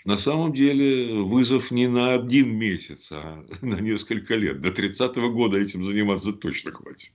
на 0.05 0.19
самом 0.19 0.53
деле 0.53 1.23
вызов 1.23 1.71
не 1.71 1.89
на 1.89 2.15
один 2.15 2.57
месяц, 2.57 3.09
а 3.11 3.45
на 3.61 3.77
несколько 3.77 4.35
лет. 4.37 4.61
До 4.61 4.71
30-го 4.71 5.31
года 5.31 5.59
этим 5.59 5.85
заниматься 5.85 6.33
точно 6.33 6.73
хватит 6.73 7.13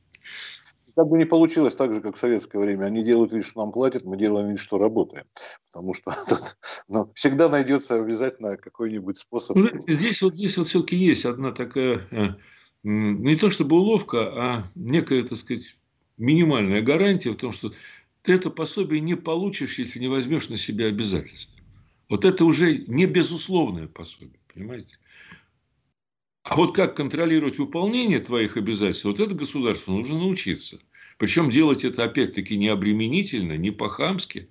как 1.00 1.08
бы 1.08 1.18
не 1.18 1.24
получилось 1.24 1.76
так 1.76 1.94
же, 1.94 2.02
как 2.02 2.18
в 2.18 2.20
советское 2.20 2.60
время. 2.60 2.84
Они 2.84 3.06
делают 3.06 3.32
вид, 3.32 3.46
что 3.46 3.62
нам 3.62 3.72
платят, 3.72 4.04
мы 4.04 4.18
делаем 4.18 4.50
вид, 4.50 4.60
что 4.60 4.78
работаем. 4.78 5.24
Потому 5.72 5.94
что 5.94 6.14
ну, 6.90 7.10
всегда 7.16 7.48
найдется 7.48 7.96
обязательно 7.96 8.58
какой-нибудь 8.58 9.18
способ. 9.18 9.56
Ну, 9.56 9.70
здесь 9.88 10.22
вот, 10.22 10.36
здесь 10.36 10.58
вот 10.58 10.68
все-таки 10.68 10.98
есть 10.98 11.24
одна 11.24 11.52
такая, 11.52 12.06
э, 12.12 12.28
не 12.84 13.38
то 13.38 13.50
чтобы 13.50 13.78
уловка, 13.78 14.34
а 14.36 14.72
некая, 14.76 15.24
так 15.24 15.38
сказать, 15.38 15.78
минимальная 16.18 16.82
гарантия 16.82 17.30
в 17.30 17.38
том, 17.38 17.54
что 17.54 17.72
ты 18.22 18.34
это 18.34 18.50
пособие 18.50 19.00
не 19.00 19.16
получишь, 19.16 19.80
если 19.80 20.00
не 20.00 20.10
возьмешь 20.10 20.50
на 20.50 20.58
себя 20.58 20.88
обязательства. 20.88 21.64
Вот 22.10 22.26
это 22.26 22.44
уже 22.44 22.80
не 22.88 23.06
безусловное 23.06 23.88
пособие, 23.88 24.42
понимаете? 24.54 24.98
А 26.44 26.56
вот 26.56 26.76
как 26.76 26.98
контролировать 26.98 27.60
выполнение 27.60 28.20
твоих 28.20 28.58
обязательств, 28.58 29.06
вот 29.06 29.20
это 29.20 29.36
государство 29.36 29.92
нужно 29.92 30.18
научиться. 30.18 30.80
Причем 31.20 31.52
делать 31.52 31.84
это, 31.84 32.06
опять-таки, 32.06 32.58
не 32.58 32.70
обременительно, 32.70 33.58
не 33.58 33.72
по-хамски, 33.72 34.50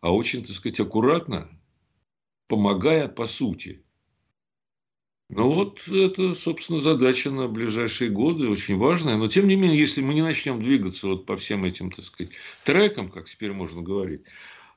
а 0.00 0.14
очень, 0.14 0.44
так 0.44 0.54
сказать, 0.54 0.78
аккуратно, 0.78 1.48
помогая 2.46 3.08
по 3.08 3.26
сути. 3.26 3.82
Ну 5.28 5.50
вот 5.50 5.88
это, 5.88 6.32
собственно, 6.34 6.80
задача 6.80 7.32
на 7.32 7.48
ближайшие 7.48 8.10
годы, 8.10 8.48
очень 8.48 8.78
важная. 8.78 9.16
Но, 9.16 9.26
тем 9.26 9.48
не 9.48 9.56
менее, 9.56 9.80
если 9.80 10.02
мы 10.02 10.14
не 10.14 10.22
начнем 10.22 10.62
двигаться 10.62 11.08
вот 11.08 11.26
по 11.26 11.36
всем 11.36 11.64
этим, 11.64 11.90
так 11.90 12.04
сказать, 12.04 12.32
трекам, 12.62 13.08
как 13.08 13.24
теперь 13.24 13.52
можно 13.52 13.82
говорить, 13.82 14.22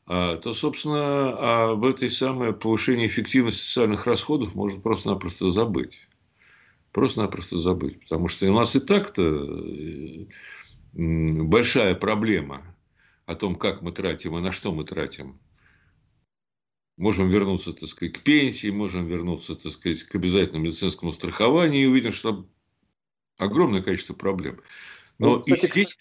а, 0.08 0.38
то, 0.38 0.54
собственно, 0.54 1.70
об 1.74 1.86
этой 1.86 2.10
самой 2.10 2.52
повышении 2.54 3.06
эффективности 3.06 3.62
социальных 3.62 4.08
расходов 4.08 4.56
можно 4.56 4.82
просто-напросто 4.82 5.52
забыть. 5.52 6.00
Просто-напросто 6.94 7.60
забыть. 7.60 8.00
Потому 8.00 8.28
что 8.28 8.50
у 8.50 8.56
нас 8.56 8.76
и 8.76 8.80
так-то 8.80 9.22
э, 9.22 10.26
большая 10.98 11.94
проблема 11.94 12.76
о 13.26 13.36
том, 13.36 13.56
как 13.56 13.82
мы 13.82 13.92
тратим 13.92 14.38
и 14.38 14.42
на 14.42 14.52
что 14.52 14.72
мы 14.72 14.84
тратим. 14.84 15.40
Можем 16.98 17.30
вернуться, 17.30 17.74
так 17.74 17.88
сказать, 17.88 18.14
к 18.16 18.24
пенсии, 18.24 18.72
можем 18.72 19.06
вернуться, 19.06 19.56
так 19.56 19.72
сказать, 19.72 20.02
к 20.04 20.16
обязательному 20.16 20.66
медицинскому 20.66 21.12
страхованию 21.12 21.84
и 21.84 21.86
увидим, 21.86 22.12
что 22.12 22.32
там 22.32 22.50
огромное 23.38 23.84
количество 23.84 24.16
проблем. 24.16 24.62
Но 25.20 25.36
ну, 25.36 25.42
кстати, 25.42 25.66
и 25.66 25.68
здесь, 25.68 25.98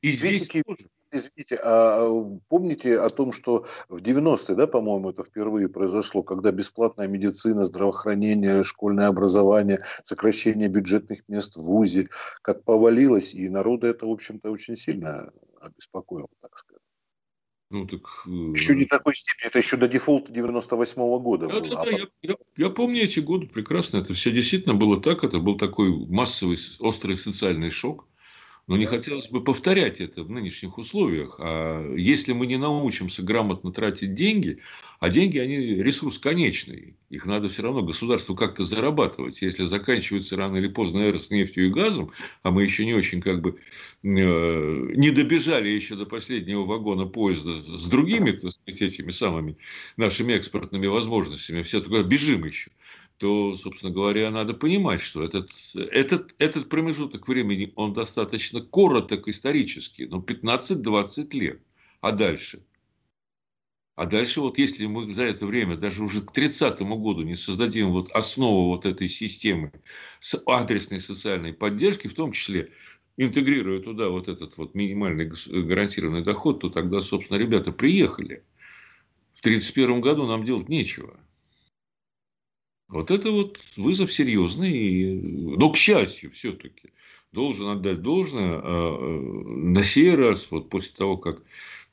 и 0.00 0.12
здесь 0.12 0.48
тоже. 0.48 0.88
Извините, 1.10 1.58
а 1.62 2.06
помните 2.48 2.98
о 2.98 3.08
том, 3.08 3.32
что 3.32 3.64
в 3.88 4.02
90-е, 4.02 4.54
да, 4.54 4.66
по-моему, 4.66 5.10
это 5.10 5.22
впервые 5.22 5.68
произошло, 5.68 6.22
когда 6.22 6.52
бесплатная 6.52 7.08
медицина, 7.08 7.64
здравоохранение, 7.64 8.62
школьное 8.62 9.06
образование, 9.06 9.78
сокращение 10.04 10.68
бюджетных 10.68 11.26
мест 11.28 11.56
в 11.56 11.62
ВУЗе, 11.62 12.08
как 12.42 12.64
повалилось, 12.64 13.34
и 13.34 13.48
народа 13.48 13.86
это, 13.86 14.06
в 14.06 14.10
общем-то, 14.10 14.50
очень 14.50 14.76
сильно 14.76 15.30
обеспокоило, 15.60 16.28
так 16.42 16.58
сказать. 16.58 16.82
Ну, 17.70 17.86
так... 17.86 18.00
Э, 18.26 18.30
еще 18.30 18.74
не 18.74 18.86
такой 18.86 19.14
степени, 19.14 19.48
это 19.48 19.58
еще 19.58 19.76
до 19.76 19.88
дефолта 19.88 20.32
98-го 20.32 21.20
года 21.20 21.46
да, 21.48 21.60
было. 21.60 21.68
Да, 21.68 21.84
да, 21.84 21.90
я, 21.90 22.06
я, 22.22 22.36
я 22.56 22.70
помню 22.70 23.02
эти 23.02 23.20
годы 23.20 23.46
прекрасно, 23.46 23.98
это 23.98 24.14
все 24.14 24.30
действительно 24.30 24.74
было 24.74 25.00
так, 25.00 25.22
это 25.22 25.38
был 25.38 25.58
такой 25.58 25.90
массовый, 26.06 26.56
острый 26.80 27.16
социальный 27.16 27.70
шок. 27.70 28.07
Но 28.68 28.76
не 28.76 28.84
хотелось 28.84 29.30
бы 29.30 29.42
повторять 29.42 29.98
это 29.98 30.22
в 30.22 30.30
нынешних 30.30 30.76
условиях. 30.76 31.36
А 31.40 31.90
если 31.96 32.34
мы 32.34 32.46
не 32.46 32.58
научимся 32.58 33.22
грамотно 33.22 33.72
тратить 33.72 34.12
деньги, 34.12 34.58
а 35.00 35.08
деньги, 35.08 35.38
они 35.38 35.56
ресурс 35.56 36.18
конечный, 36.18 36.94
их 37.08 37.24
надо 37.24 37.48
все 37.48 37.62
равно 37.62 37.82
государству 37.82 38.36
как-то 38.36 38.66
зарабатывать. 38.66 39.40
Если 39.40 39.64
заканчивается 39.64 40.36
рано 40.36 40.58
или 40.58 40.68
поздно 40.68 40.98
эра 40.98 41.18
с 41.18 41.30
нефтью 41.30 41.66
и 41.66 41.70
газом, 41.70 42.10
а 42.42 42.50
мы 42.50 42.62
еще 42.62 42.84
не 42.84 42.92
очень 42.92 43.22
как 43.22 43.40
бы 43.40 43.58
э, 44.02 44.06
не 44.06 45.10
добежали 45.12 45.70
еще 45.70 45.94
до 45.94 46.04
последнего 46.04 46.66
вагона 46.66 47.06
поезда 47.06 47.52
с 47.52 47.88
другими, 47.88 48.32
так 48.32 48.52
сказать, 48.52 48.82
этими 48.82 49.10
самыми 49.10 49.56
нашими 49.96 50.34
экспортными 50.34 50.88
возможностями, 50.88 51.62
все 51.62 51.80
туда 51.80 52.02
бежим 52.02 52.44
еще 52.44 52.70
то, 53.18 53.56
собственно 53.56 53.92
говоря, 53.92 54.30
надо 54.30 54.54
понимать, 54.54 55.00
что 55.00 55.22
этот, 55.22 55.50
этот, 55.74 56.34
этот 56.38 56.68
промежуток 56.68 57.26
времени, 57.26 57.72
он 57.74 57.92
достаточно 57.92 58.60
короток 58.60 59.28
исторически, 59.28 60.02
ну, 60.02 60.20
15-20 60.20 61.36
лет. 61.36 61.60
А 62.00 62.12
дальше? 62.12 62.64
А 63.96 64.06
дальше 64.06 64.40
вот 64.40 64.58
если 64.58 64.86
мы 64.86 65.12
за 65.12 65.24
это 65.24 65.44
время, 65.44 65.76
даже 65.76 66.04
уже 66.04 66.22
к 66.22 66.30
30 66.30 66.80
году 66.82 67.22
не 67.22 67.34
создадим 67.34 67.90
вот 67.90 68.12
основу 68.12 68.68
вот 68.68 68.86
этой 68.86 69.08
системы 69.08 69.72
с 70.20 70.40
адресной 70.46 71.00
социальной 71.00 71.52
поддержки, 71.52 72.06
в 72.06 72.14
том 72.14 72.30
числе 72.30 72.70
интегрируя 73.16 73.80
туда 73.80 74.10
вот 74.10 74.28
этот 74.28 74.56
вот 74.56 74.76
минимальный 74.76 75.28
гарантированный 75.48 76.22
доход, 76.22 76.60
то 76.60 76.70
тогда, 76.70 77.00
собственно, 77.00 77.38
ребята 77.38 77.72
приехали. 77.72 78.44
В 79.34 79.40
1931 79.40 80.00
году 80.00 80.26
нам 80.26 80.44
делать 80.44 80.68
нечего. 80.68 81.18
Вот 82.88 83.10
это 83.10 83.30
вот 83.30 83.58
вызов 83.76 84.12
серьезный, 84.12 85.20
но, 85.20 85.70
к 85.70 85.76
счастью, 85.76 86.30
все-таки, 86.30 86.90
должен 87.32 87.68
отдать 87.68 88.00
должное, 88.00 88.52
а, 88.54 88.62
а, 88.62 88.98
на 89.00 89.84
сей 89.84 90.14
раз, 90.14 90.50
вот 90.50 90.70
после 90.70 90.94
того, 90.96 91.16
как 91.18 91.42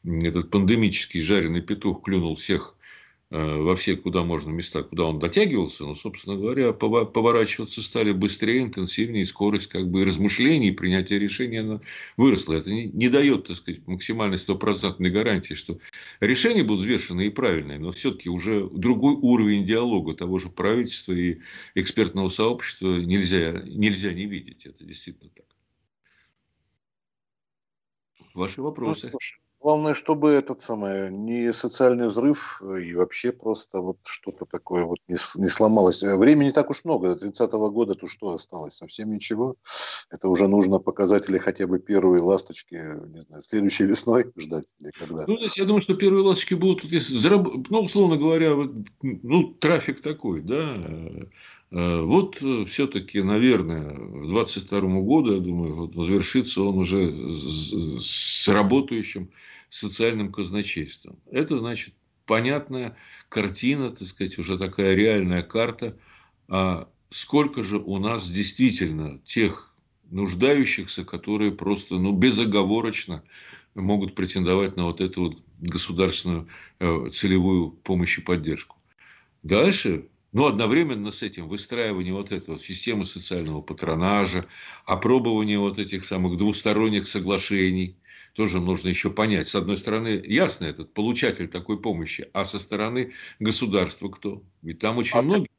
этот 0.06 0.50
пандемический 0.52 1.22
жареный 1.22 1.62
петух 1.62 2.04
клюнул 2.04 2.36
всех 2.36 2.76
Э, 2.76 2.85
во 3.32 3.76
все, 3.76 3.96
куда 3.96 4.24
можно, 4.24 4.52
места, 4.52 4.84
куда 4.84 5.06
он 5.06 5.20
дотягивался, 5.20 5.84
но, 5.84 5.96
собственно 5.96 6.36
говоря, 6.36 6.74
поворачиваться 6.74 7.82
стали 7.82 8.12
быстрее, 8.12 8.62
интенсивнее, 8.62 9.26
скорость 9.26 9.68
как 9.68 9.90
бы 9.90 10.06
размышлений, 10.06 10.72
принятия 10.72 11.18
решения 11.18 11.62
она 11.62 11.82
выросла. 12.18 12.54
Это 12.54 12.72
не, 12.72 12.86
не 12.86 13.10
дает, 13.10 13.48
так 13.48 13.58
сказать, 13.58 13.86
максимальной 13.88 14.38
стопроцентной 14.38 15.10
гарантии, 15.10 15.56
что 15.56 15.80
решения 16.20 16.64
будут 16.64 16.82
взвешенные 16.82 17.28
и 17.28 17.32
правильные, 17.32 17.80
но 17.80 17.92
все-таки 17.92 18.30
уже 18.30 18.70
другой 18.70 19.16
уровень 19.16 19.66
диалога 19.66 20.14
того 20.14 20.38
же 20.38 20.50
правительства 20.50 21.14
и 21.14 21.40
экспертного 21.74 22.30
сообщества 22.30 22.88
нельзя, 22.88 23.64
нельзя 23.66 24.14
не 24.14 24.28
видеть. 24.28 24.66
Это 24.66 24.84
действительно 24.86 25.32
так. 25.36 25.46
Ваши 28.36 28.62
вопросы. 28.62 29.10
Ну, 29.12 29.20
Главное, 29.66 29.96
чтобы 29.96 30.30
этот 30.30 30.62
самый 30.62 31.10
не 31.10 31.52
социальный 31.52 32.06
взрыв 32.06 32.62
э, 32.62 32.84
и 32.84 32.94
вообще 32.94 33.32
просто 33.32 33.82
вот 33.82 33.98
что-то 34.04 34.46
такое 34.46 34.84
вот 34.84 35.00
не, 35.08 35.16
не 35.42 35.48
сломалось. 35.48 36.04
Э, 36.04 36.16
времени 36.18 36.52
так 36.52 36.70
уж 36.70 36.86
много. 36.86 37.16
До 37.16 37.26
30-го 37.26 37.72
года 37.72 37.96
то 37.96 38.06
что 38.06 38.30
осталось? 38.30 38.76
Совсем 38.76 39.12
ничего. 39.12 39.56
Это 40.12 40.30
уже 40.30 40.48
нужно 40.48 40.78
показатели 40.78 41.40
хотя 41.40 41.66
бы 41.66 41.80
первые 41.80 42.22
ласточки, 42.22 42.76
не 42.76 43.22
знаю, 43.22 43.42
следующей 43.42 43.86
весной 43.88 44.32
ждать 44.38 44.68
или 44.80 44.92
когда? 44.92 45.26
Ну, 45.28 45.40
здесь 45.40 45.58
я 45.58 45.66
думаю, 45.66 45.82
что 45.82 45.96
первые 45.96 46.24
ласточки 46.24 46.54
будут, 46.54 46.84
ну, 47.72 47.80
условно 47.80 48.18
говоря, 48.18 48.52
ну, 49.02 49.48
трафик 49.56 50.04
такой, 50.04 50.42
да, 50.42 50.78
э, 51.72 52.02
вот 52.02 52.36
все-таки, 52.68 53.24
наверное, 53.24 53.90
к 53.90 54.28
2022 54.28 55.02
году, 55.02 55.34
я 55.34 55.40
думаю, 55.40 55.76
вот 55.76 56.06
завершится 56.06 56.62
он 56.62 56.78
уже 56.78 57.12
с 58.00 58.48
работающим 58.48 59.32
социальным 59.76 60.32
казначейством. 60.32 61.20
Это 61.30 61.60
значит 61.60 61.94
понятная 62.26 62.96
картина, 63.28 63.90
так 63.90 64.08
сказать, 64.08 64.38
уже 64.38 64.58
такая 64.58 64.96
реальная 64.96 65.42
карта, 65.42 65.98
а 66.48 66.88
сколько 67.10 67.64
же 67.64 67.78
у 67.78 67.98
нас 67.98 68.30
действительно 68.30 69.20
тех 69.26 69.74
нуждающихся, 70.12 71.04
которые 71.04 71.52
просто 71.52 71.96
ну, 71.96 72.14
безоговорочно 72.14 73.24
могут 73.74 74.16
претендовать 74.16 74.78
на 74.78 74.86
вот 74.86 75.02
эту 75.02 75.24
вот 75.24 75.44
государственную 75.60 76.48
э, 76.80 77.10
целевую 77.12 77.72
помощь 77.72 78.18
и 78.18 78.22
поддержку. 78.22 78.78
Дальше 79.44 80.08
ну, 80.32 80.46
одновременно 80.46 81.12
с 81.12 81.22
этим 81.22 81.50
выстраивание 81.50 82.14
вот 82.14 82.32
этого 82.32 82.60
системы 82.60 83.06
социального 83.06 83.62
патронажа, 83.62 84.48
опробование 84.86 85.60
вот 85.60 85.80
этих 85.80 86.06
самых 86.06 86.38
двусторонних 86.38 87.08
соглашений, 87.08 87.98
тоже 88.36 88.60
нужно 88.60 88.90
еще 88.90 89.10
понять. 89.10 89.48
С 89.48 89.56
одной 89.56 89.78
стороны, 89.78 90.22
ясно 90.26 90.66
этот 90.66 90.94
получатель 90.94 91.48
такой 91.48 91.82
помощи, 91.82 92.30
а 92.34 92.44
со 92.44 92.60
стороны 92.60 93.14
государства 93.40 94.10
кто? 94.10 94.44
Ведь 94.62 94.80
там 94.80 94.98
очень 94.98 95.18
а 95.18 95.22
многие... 95.22 95.50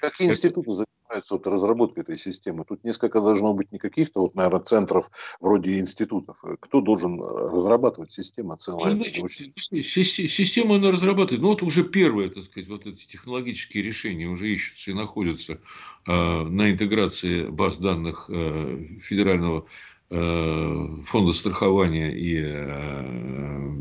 Какие 0.00 0.28
институты 0.28 0.70
занимаются 0.72 1.34
вот 1.34 1.46
разработкой 1.46 2.02
этой 2.02 2.18
системы? 2.18 2.64
Тут 2.68 2.84
несколько 2.84 3.20
должно 3.20 3.54
быть 3.54 3.72
не 3.72 3.78
каких-то, 3.78 4.20
вот, 4.20 4.34
наверное, 4.34 4.60
центров 4.60 5.10
вроде 5.40 5.78
институтов. 5.78 6.44
Кто 6.60 6.82
должен 6.82 7.22
разрабатывать 7.22 8.12
систему 8.12 8.56
целая? 8.56 8.94
Ну, 8.94 9.04
система 9.08 10.74
она 10.76 10.90
разрабатывает. 10.90 11.40
Ну, 11.40 11.48
вот 11.48 11.62
уже 11.62 11.84
первые, 11.84 12.28
так 12.28 12.42
сказать, 12.42 12.68
вот 12.68 12.84
эти 12.84 13.06
технологические 13.06 13.82
решения 13.82 14.26
уже 14.26 14.48
ищутся 14.48 14.90
и 14.90 14.94
находятся 14.94 15.60
э, 16.06 16.42
на 16.42 16.70
интеграции 16.70 17.46
баз 17.46 17.78
данных 17.78 18.26
э, 18.28 18.98
федерального 19.00 19.60
Э, 19.60 19.93
фонда 20.10 21.32
страхования 21.32 22.10
и 22.12 22.40
э, 22.40 23.72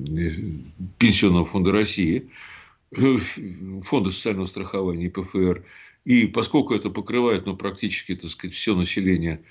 Пенсионного 0.97 1.45
фонда 1.45 1.71
России, 1.71 2.29
э, 2.95 3.17
Фонда 3.83 4.11
социального 4.11 4.45
страхования 4.45 5.07
и 5.07 5.09
ПФР, 5.09 5.63
и 6.05 6.27
поскольку 6.27 6.73
это 6.73 6.89
покрывает 6.89 7.45
ну, 7.45 7.55
практически 7.57 8.15
так 8.15 8.31
сказать, 8.31 8.55
все 8.55 8.75
население 8.75 9.43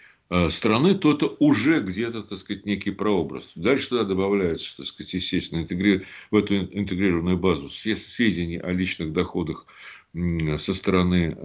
страны, 0.48 0.94
то 0.94 1.12
это 1.12 1.26
уже 1.40 1.82
где-то, 1.82 2.22
так 2.22 2.38
сказать, 2.38 2.64
некий 2.64 2.90
прообраз. 2.90 3.50
Дальше 3.54 3.90
туда 3.90 4.04
добавляется, 4.04 4.78
так 4.78 4.86
сказать, 4.86 5.12
естественно, 5.12 5.60
интегри... 5.60 6.06
в 6.30 6.36
эту 6.36 6.56
интегрированную 6.56 7.36
базу 7.36 7.68
сведений 7.68 8.56
о 8.56 8.72
личных 8.72 9.12
доходах 9.12 9.66
со 10.14 10.74
стороны 10.74 11.36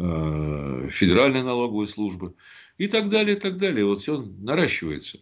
Федеральной 0.90 1.44
налоговой 1.44 1.90
службы 1.90 2.34
и 2.78 2.88
так 2.88 3.10
далее, 3.10 3.36
и 3.36 3.40
так 3.40 3.58
далее. 3.58 3.86
Вот 3.86 4.02
все 4.02 4.24
наращивается. 4.40 5.20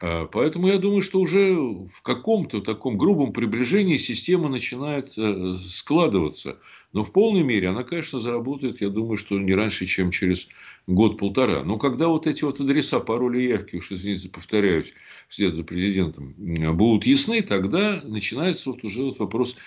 А, 0.00 0.26
поэтому 0.26 0.68
я 0.68 0.78
думаю, 0.78 1.02
что 1.02 1.20
уже 1.20 1.54
в 1.54 2.02
каком-то 2.02 2.60
таком 2.60 2.98
грубом 2.98 3.32
приближении 3.32 3.96
система 3.96 4.48
начинает 4.48 5.12
э, 5.16 5.56
складываться. 5.56 6.58
Но 6.92 7.04
в 7.04 7.12
полной 7.12 7.42
мере 7.42 7.68
она, 7.68 7.84
конечно, 7.84 8.18
заработает, 8.18 8.80
я 8.80 8.88
думаю, 8.88 9.18
что 9.18 9.38
не 9.38 9.54
раньше, 9.54 9.84
чем 9.84 10.10
через 10.10 10.48
год-полтора. 10.86 11.62
Но 11.62 11.76
когда 11.76 12.08
вот 12.08 12.26
эти 12.26 12.44
вот 12.44 12.60
адреса, 12.60 13.00
пароли 13.00 13.42
явки, 13.42 13.76
уж 13.76 13.92
извините, 13.92 14.30
повторяюсь, 14.30 14.94
вслед 15.28 15.54
за 15.54 15.64
президентом, 15.64 16.34
будут 16.76 17.04
ясны, 17.04 17.42
тогда 17.42 18.00
начинается 18.04 18.70
вот 18.70 18.84
уже 18.84 19.02
вот 19.02 19.18
вопрос 19.18 19.58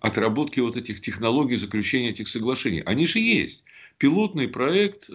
отработки 0.00 0.60
вот 0.60 0.76
этих 0.76 1.00
технологий 1.00 1.56
заключения 1.56 2.10
этих 2.10 2.28
соглашений. 2.28 2.80
Они 2.80 3.06
же 3.06 3.20
есть. 3.20 3.64
Пилотный 3.98 4.46
проект 4.46 5.08
э, 5.08 5.12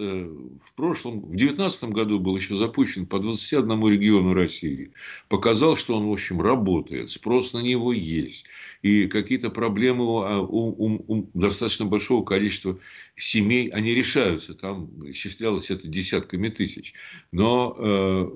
в 0.63 0.73
прошлом, 0.73 1.21
в 1.21 1.35
2019 1.35 1.83
году 1.89 2.19
был 2.19 2.35
еще 2.35 2.55
запущен 2.55 3.05
по 3.05 3.19
21 3.19 3.87
региону 3.87 4.33
России. 4.33 4.91
Показал, 5.29 5.75
что 5.75 5.97
он, 5.97 6.07
в 6.07 6.11
общем, 6.11 6.41
работает, 6.41 7.11
спрос 7.11 7.53
на 7.53 7.59
него 7.59 7.93
есть. 7.93 8.45
И 8.81 9.05
какие-то 9.05 9.51
проблемы 9.51 10.05
у, 10.05 10.21
а, 10.23 10.41
у, 10.41 11.00
у 11.07 11.29
достаточно 11.33 11.85
большого 11.85 12.23
количества 12.23 12.79
семей, 13.15 13.69
они 13.69 13.93
решаются. 13.93 14.53
Там 14.53 14.89
исчислялось 15.09 15.69
это 15.69 15.87
десятками 15.87 16.49
тысяч. 16.49 16.93
Но 17.31 17.75
э, 17.77 18.29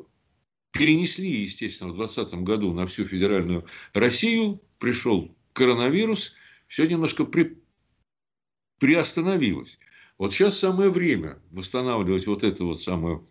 перенесли, 0.71 1.29
естественно, 1.29 1.91
в 1.91 1.97
2020 1.97 2.43
году 2.43 2.73
на 2.73 2.87
всю 2.87 3.05
федеральную 3.05 3.65
Россию. 3.93 4.61
Пришел 4.79 5.35
коронавирус, 5.53 6.35
все 6.67 6.85
немножко 6.85 7.25
при, 7.25 7.57
приостановилось. 8.79 9.79
Вот 10.17 10.33
сейчас 10.33 10.59
самое 10.59 10.89
время 10.89 11.39
восстанавливать 11.51 12.27
вот 12.27 12.43
эту 12.43 12.67
вот 12.67 12.81
самую 12.81 13.27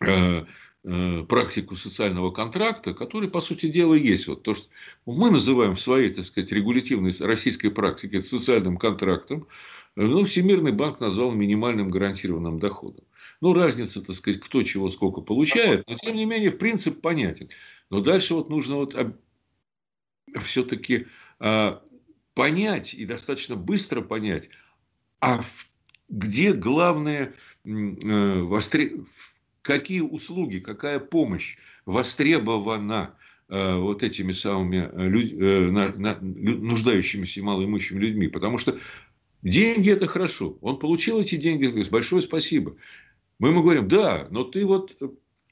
э, 0.00 0.06
э, 0.06 0.44
практику 0.82 1.76
социального 1.76 2.30
контракта, 2.30 2.94
который, 2.94 3.28
по 3.28 3.40
сути 3.40 3.66
дела, 3.66 3.94
есть. 3.94 4.28
Вот 4.28 4.42
то, 4.42 4.54
что 4.54 4.68
мы 5.04 5.30
называем 5.30 5.76
в 5.76 5.80
своей, 5.80 6.08
так 6.08 6.24
сказать, 6.24 6.52
регулятивной 6.52 7.12
российской 7.20 7.68
практике 7.68 8.22
социальным 8.22 8.78
контрактом, 8.78 9.46
ну, 9.96 10.24
Всемирный 10.24 10.72
банк 10.72 11.00
назвал 11.00 11.32
минимальным 11.32 11.90
гарантированным 11.90 12.58
доходом. 12.58 13.04
Ну, 13.40 13.52
разница, 13.52 14.00
так 14.00 14.16
сказать, 14.16 14.40
кто 14.40 14.62
чего 14.62 14.88
сколько 14.88 15.20
получает, 15.20 15.84
но, 15.88 15.96
тем 15.96 16.16
не 16.16 16.24
менее, 16.24 16.50
в 16.50 16.58
принцип 16.58 17.00
понятен. 17.00 17.48
Но 17.90 18.00
дальше 18.00 18.34
вот 18.34 18.48
нужно 18.48 18.76
вот 18.76 18.96
все-таки 20.42 21.06
а, 21.40 21.82
понять 22.34 22.94
и 22.94 23.04
достаточно 23.04 23.56
быстро 23.56 24.00
понять, 24.00 24.48
а 25.20 25.42
где 26.08 26.52
главное, 26.52 27.34
э, 27.64 28.40
востре... 28.40 28.96
какие 29.70 30.00
услуги, 30.00 30.58
какая 30.58 30.98
помощь 30.98 31.56
востребована 31.86 33.14
э, 33.48 33.76
вот 33.76 34.02
этими 34.02 34.32
самыми 34.32 34.90
э, 34.92 35.08
люд... 35.08 36.60
нуждающимися 36.60 37.42
малоимущими 37.42 38.00
людьми. 38.00 38.26
Потому 38.26 38.58
что 38.58 38.78
деньги– 39.42 39.90
это 39.92 40.08
хорошо. 40.08 40.58
Он 40.60 40.78
получил 40.78 41.20
эти 41.20 41.36
деньги, 41.36 41.66
говорит, 41.66 41.88
большое 41.90 42.20
спасибо. 42.22 42.74
Мы 43.38 43.50
ему 43.50 43.62
говорим, 43.62 43.86
да, 43.86 44.26
но 44.30 44.42
ты 44.42 44.66
вот 44.66 45.00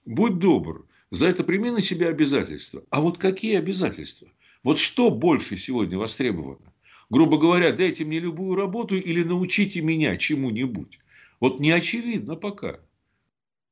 будь 0.04 0.38
добр, 0.38 0.84
за 1.10 1.28
это 1.28 1.44
прими 1.44 1.70
на 1.70 1.80
себя 1.80 2.08
обязательства. 2.08 2.82
А 2.90 3.00
вот 3.00 3.18
какие 3.18 3.56
обязательства? 3.56 4.28
Вот 4.64 4.80
что 4.80 5.10
больше 5.10 5.56
сегодня 5.56 5.96
востребовано? 5.96 6.72
грубо 7.10 7.38
говоря, 7.38 7.72
дайте 7.72 8.04
мне 8.04 8.18
любую 8.18 8.54
работу 8.54 8.94
или 8.94 9.22
научите 9.22 9.80
меня 9.80 10.16
чему-нибудь. 10.16 10.98
Вот 11.40 11.60
не 11.60 11.70
очевидно 11.70 12.36
пока. 12.36 12.80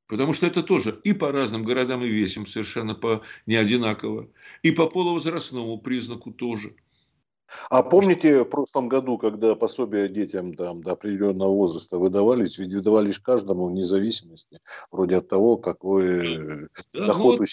Потому 0.08 0.32
что 0.32 0.46
это 0.46 0.62
тоже 0.62 1.00
и 1.04 1.12
по 1.12 1.32
разным 1.32 1.64
городам 1.64 2.04
и 2.04 2.08
весям 2.08 2.46
совершенно 2.46 2.94
по, 2.94 3.22
не 3.46 3.56
одинаково. 3.56 4.28
И 4.62 4.70
по 4.70 4.88
полувозрастному 4.88 5.78
признаку 5.78 6.32
тоже. 6.32 6.76
А 7.70 7.82
помните 7.82 8.42
в 8.42 8.46
прошлом 8.46 8.88
году, 8.88 9.18
когда 9.18 9.54
пособия 9.54 10.08
детям 10.08 10.54
там, 10.54 10.82
до 10.82 10.92
определенного 10.92 11.50
возраста 11.50 11.98
выдавались, 11.98 12.58
ведь 12.58 12.74
выдавались 12.74 13.18
каждому 13.18 13.68
вне 13.68 13.84
зависимости, 13.84 14.60
вроде 14.90 15.16
от 15.18 15.28
того, 15.28 15.56
какой 15.56 16.68
да, 16.92 17.06
доход 17.06 17.38
вот, 17.38 17.48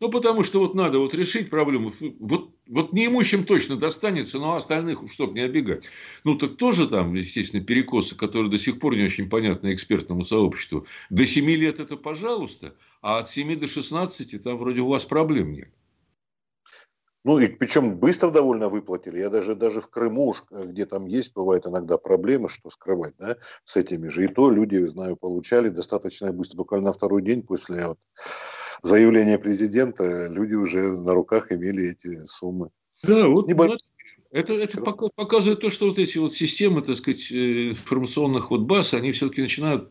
ну, 0.00 0.10
потому 0.10 0.44
что 0.44 0.60
вот 0.60 0.74
надо 0.74 0.98
вот 0.98 1.14
решить 1.14 1.48
проблему. 1.48 1.92
Вот, 2.18 2.50
вот 2.66 2.92
неимущим 2.92 3.44
точно 3.44 3.76
достанется, 3.76 4.38
но 4.38 4.54
остальных, 4.54 5.00
чтобы 5.12 5.34
не 5.34 5.40
обегать. 5.40 5.88
Ну, 6.24 6.36
так 6.36 6.56
тоже 6.56 6.86
там, 6.86 7.14
естественно, 7.14 7.62
перекосы, 7.62 8.14
которые 8.14 8.50
до 8.50 8.58
сих 8.58 8.78
пор 8.78 8.96
не 8.96 9.04
очень 9.04 9.28
понятны 9.28 9.72
экспертному 9.72 10.24
сообществу. 10.24 10.86
До 11.08 11.26
7 11.26 11.48
лет 11.50 11.80
это 11.80 11.96
пожалуйста, 11.96 12.74
а 13.00 13.18
от 13.18 13.30
7 13.30 13.58
до 13.58 13.66
16 13.66 14.42
там 14.42 14.58
вроде 14.58 14.82
у 14.82 14.88
вас 14.88 15.04
проблем 15.04 15.52
нет. 15.52 15.70
Ну, 17.26 17.40
и 17.40 17.48
причем 17.48 17.96
быстро 17.96 18.30
довольно 18.30 18.68
выплатили. 18.68 19.18
Я 19.18 19.30
даже, 19.30 19.56
даже 19.56 19.80
в 19.80 19.88
Крыму, 19.88 20.32
где 20.48 20.86
там 20.86 21.06
есть, 21.06 21.34
бывают 21.34 21.66
иногда 21.66 21.98
проблемы, 21.98 22.48
что 22.48 22.70
скрывать, 22.70 23.14
да, 23.18 23.36
с 23.64 23.76
этими 23.76 24.06
же. 24.06 24.26
И 24.26 24.28
то 24.28 24.48
люди, 24.48 24.76
знаю, 24.84 25.16
получали 25.16 25.68
достаточно 25.68 26.32
быстро. 26.32 26.58
Буквально 26.58 26.86
на 26.86 26.92
второй 26.92 27.22
день 27.22 27.42
после 27.42 27.88
вот 27.88 27.98
заявления 28.84 29.40
президента 29.40 30.28
люди 30.28 30.54
уже 30.54 30.96
на 30.96 31.14
руках 31.14 31.50
имели 31.50 31.90
эти 31.90 32.24
суммы. 32.26 32.70
Да, 33.02 33.26
вот 33.26 33.48
Небольшие. 33.48 33.80
Это, 34.30 34.52
это 34.52 34.80
показывает 34.80 35.60
то, 35.60 35.70
что 35.72 35.88
вот 35.88 35.98
эти 35.98 36.18
вот 36.18 36.32
системы, 36.32 36.80
так 36.82 36.94
сказать, 36.94 37.32
э, 37.32 37.70
информационных 37.70 38.52
вот 38.52 38.60
баз, 38.60 38.94
они 38.94 39.10
все-таки 39.10 39.40
начинают 39.40 39.90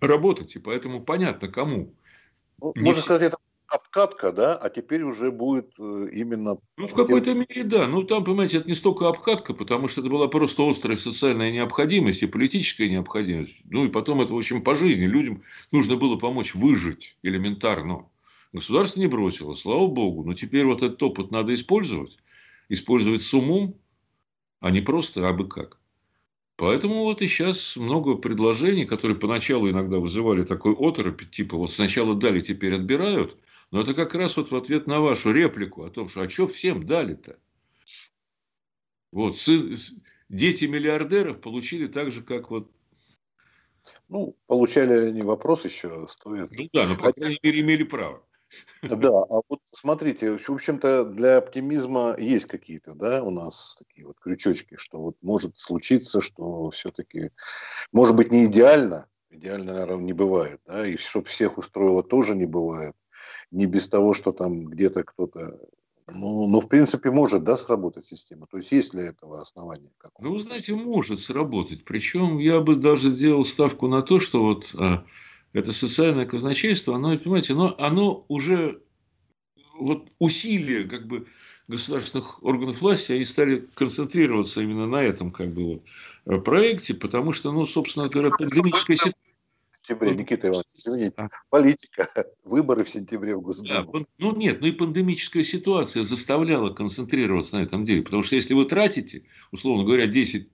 работать, 0.00 0.56
и 0.56 0.58
поэтому 0.58 1.04
понятно, 1.04 1.46
кому. 1.46 1.94
Ну, 2.60 2.72
можно 2.74 3.00
сказать, 3.00 3.22
это 3.22 3.36
обкатка, 3.68 4.32
да, 4.32 4.56
а 4.56 4.70
теперь 4.70 5.02
уже 5.02 5.30
будет 5.30 5.72
э, 5.78 6.08
именно... 6.12 6.58
Ну, 6.76 6.86
в 6.86 6.94
какой-то 6.94 7.34
мере, 7.34 7.64
да. 7.64 7.86
Ну, 7.86 8.04
там, 8.04 8.24
понимаете, 8.24 8.58
это 8.58 8.68
не 8.68 8.74
столько 8.74 9.08
обкатка, 9.08 9.54
потому 9.54 9.88
что 9.88 10.00
это 10.00 10.10
была 10.10 10.28
просто 10.28 10.68
острая 10.68 10.96
социальная 10.96 11.50
необходимость 11.50 12.22
и 12.22 12.26
политическая 12.26 12.88
необходимость. 12.88 13.62
Ну, 13.64 13.84
и 13.84 13.88
потом 13.88 14.20
это, 14.20 14.32
в 14.32 14.36
общем, 14.36 14.62
по 14.62 14.74
жизни. 14.74 15.04
Людям 15.04 15.42
нужно 15.72 15.96
было 15.96 16.16
помочь 16.16 16.54
выжить 16.54 17.16
элементарно. 17.22 18.06
Государство 18.52 19.00
не 19.00 19.08
бросило, 19.08 19.54
слава 19.54 19.86
богу. 19.86 20.24
Но 20.24 20.34
теперь 20.34 20.64
вот 20.64 20.82
этот 20.82 21.02
опыт 21.02 21.30
надо 21.30 21.52
использовать. 21.54 22.18
Использовать 22.68 23.22
с 23.22 23.34
умом, 23.34 23.76
а 24.60 24.70
не 24.70 24.80
просто 24.80 25.28
абы 25.28 25.48
как. 25.48 25.78
Поэтому 26.56 27.02
вот 27.02 27.20
и 27.20 27.26
сейчас 27.26 27.76
много 27.76 28.14
предложений, 28.14 28.84
которые 28.84 29.18
поначалу 29.18 29.68
иногда 29.68 29.98
вызывали 29.98 30.44
такой 30.44 30.72
оторопь, 30.72 31.28
типа 31.30 31.56
вот 31.56 31.72
сначала 31.72 32.14
дали, 32.14 32.40
теперь 32.40 32.74
отбирают. 32.74 33.36
Но 33.70 33.80
это 33.82 33.94
как 33.94 34.14
раз 34.14 34.36
вот 34.36 34.50
в 34.50 34.56
ответ 34.56 34.86
на 34.86 35.00
вашу 35.00 35.32
реплику 35.32 35.84
о 35.84 35.90
том, 35.90 36.08
что 36.08 36.22
а 36.22 36.28
что 36.28 36.46
всем 36.46 36.86
дали-то? 36.86 37.38
Вот, 39.10 39.38
сын, 39.38 39.76
дети 40.28 40.64
миллиардеров 40.64 41.40
получили 41.40 41.86
так 41.86 42.10
же, 42.10 42.22
как 42.22 42.50
вот 42.50 42.70
ну, 44.08 44.36
получали 44.46 45.10
не 45.10 45.22
вопрос 45.22 45.64
еще, 45.64 46.06
стоит. 46.08 46.50
Ну 46.50 46.68
да, 46.72 46.86
но, 46.86 46.96
по 46.96 47.12
крайней 47.12 47.38
мере, 47.42 47.60
имели 47.60 47.82
право. 47.82 48.24
Да, 48.82 49.08
а 49.08 49.40
вот 49.48 49.60
смотрите, 49.66 50.38
в 50.38 50.50
общем-то, 50.50 51.04
для 51.06 51.38
оптимизма 51.38 52.14
есть 52.18 52.46
какие-то, 52.46 52.94
да, 52.94 53.22
у 53.24 53.30
нас 53.30 53.76
такие 53.78 54.06
вот 54.06 54.20
крючочки, 54.20 54.76
что 54.76 55.00
вот 55.00 55.16
может 55.22 55.58
случиться, 55.58 56.20
что 56.20 56.70
все-таки, 56.70 57.30
может 57.92 58.14
быть, 58.14 58.30
не 58.30 58.46
идеально, 58.46 59.08
идеально, 59.30 59.72
наверное, 59.72 60.04
не 60.04 60.12
бывает, 60.12 60.60
да, 60.66 60.86
и 60.86 60.96
чтобы 60.96 61.26
всех 61.26 61.58
устроило 61.58 62.02
тоже 62.02 62.34
не 62.36 62.46
бывает, 62.46 62.94
не 63.54 63.66
без 63.66 63.88
того, 63.88 64.12
что 64.12 64.32
там 64.32 64.64
где-то 64.66 65.04
кто-то 65.04 65.58
ну, 66.12 66.46
ну, 66.46 66.60
в 66.60 66.68
принципе, 66.68 67.10
может, 67.10 67.44
да, 67.44 67.56
сработать 67.56 68.04
система? 68.04 68.46
То 68.46 68.58
есть, 68.58 68.72
есть 68.72 68.92
для 68.92 69.04
этого 69.04 69.40
основания? 69.40 69.90
Ну, 70.18 70.32
вы 70.34 70.40
знаете, 70.40 70.74
может 70.74 71.18
сработать. 71.18 71.84
Причем 71.84 72.38
я 72.38 72.60
бы 72.60 72.76
даже 72.76 73.10
делал 73.10 73.42
ставку 73.42 73.88
на 73.88 74.02
то, 74.02 74.20
что 74.20 74.42
вот 74.42 74.74
а, 74.78 75.06
это 75.54 75.72
социальное 75.72 76.26
казначейство, 76.26 76.96
оно, 76.96 77.16
понимаете, 77.16 77.54
оно, 77.54 77.74
оно 77.78 78.26
уже 78.28 78.82
вот 79.78 80.10
усилия 80.18 80.84
как 80.84 81.06
бы 81.06 81.26
государственных 81.68 82.44
органов 82.44 82.82
власти, 82.82 83.12
они 83.12 83.24
стали 83.24 83.66
концентрироваться 83.74 84.60
именно 84.60 84.86
на 84.86 85.02
этом 85.02 85.32
как 85.32 85.54
бы 85.54 85.80
вот 86.26 86.44
проекте, 86.44 86.92
потому 86.92 87.32
что, 87.32 87.50
ну, 87.50 87.64
собственно 87.64 88.10
говоря, 88.10 88.30
пандемическая 88.30 88.96
ситуация 88.96 89.23
сентябре, 89.84 90.14
Никита 90.14 90.48
Иванович, 90.48 90.66
извините, 90.74 91.14
а. 91.16 91.28
политика, 91.50 92.08
выборы 92.44 92.84
в 92.84 92.88
сентябре 92.88 93.36
в 93.36 93.42
Госдуму. 93.42 93.92
Да, 93.92 94.06
ну 94.18 94.34
нет, 94.34 94.60
ну 94.60 94.66
и 94.66 94.72
пандемическая 94.72 95.44
ситуация 95.44 96.04
заставляла 96.04 96.72
концентрироваться 96.72 97.58
на 97.58 97.62
этом 97.62 97.84
деле, 97.84 98.02
потому 98.02 98.22
что 98.22 98.36
если 98.36 98.54
вы 98.54 98.64
тратите, 98.64 99.24
условно 99.50 99.84
говоря, 99.84 100.06
10 100.06 100.48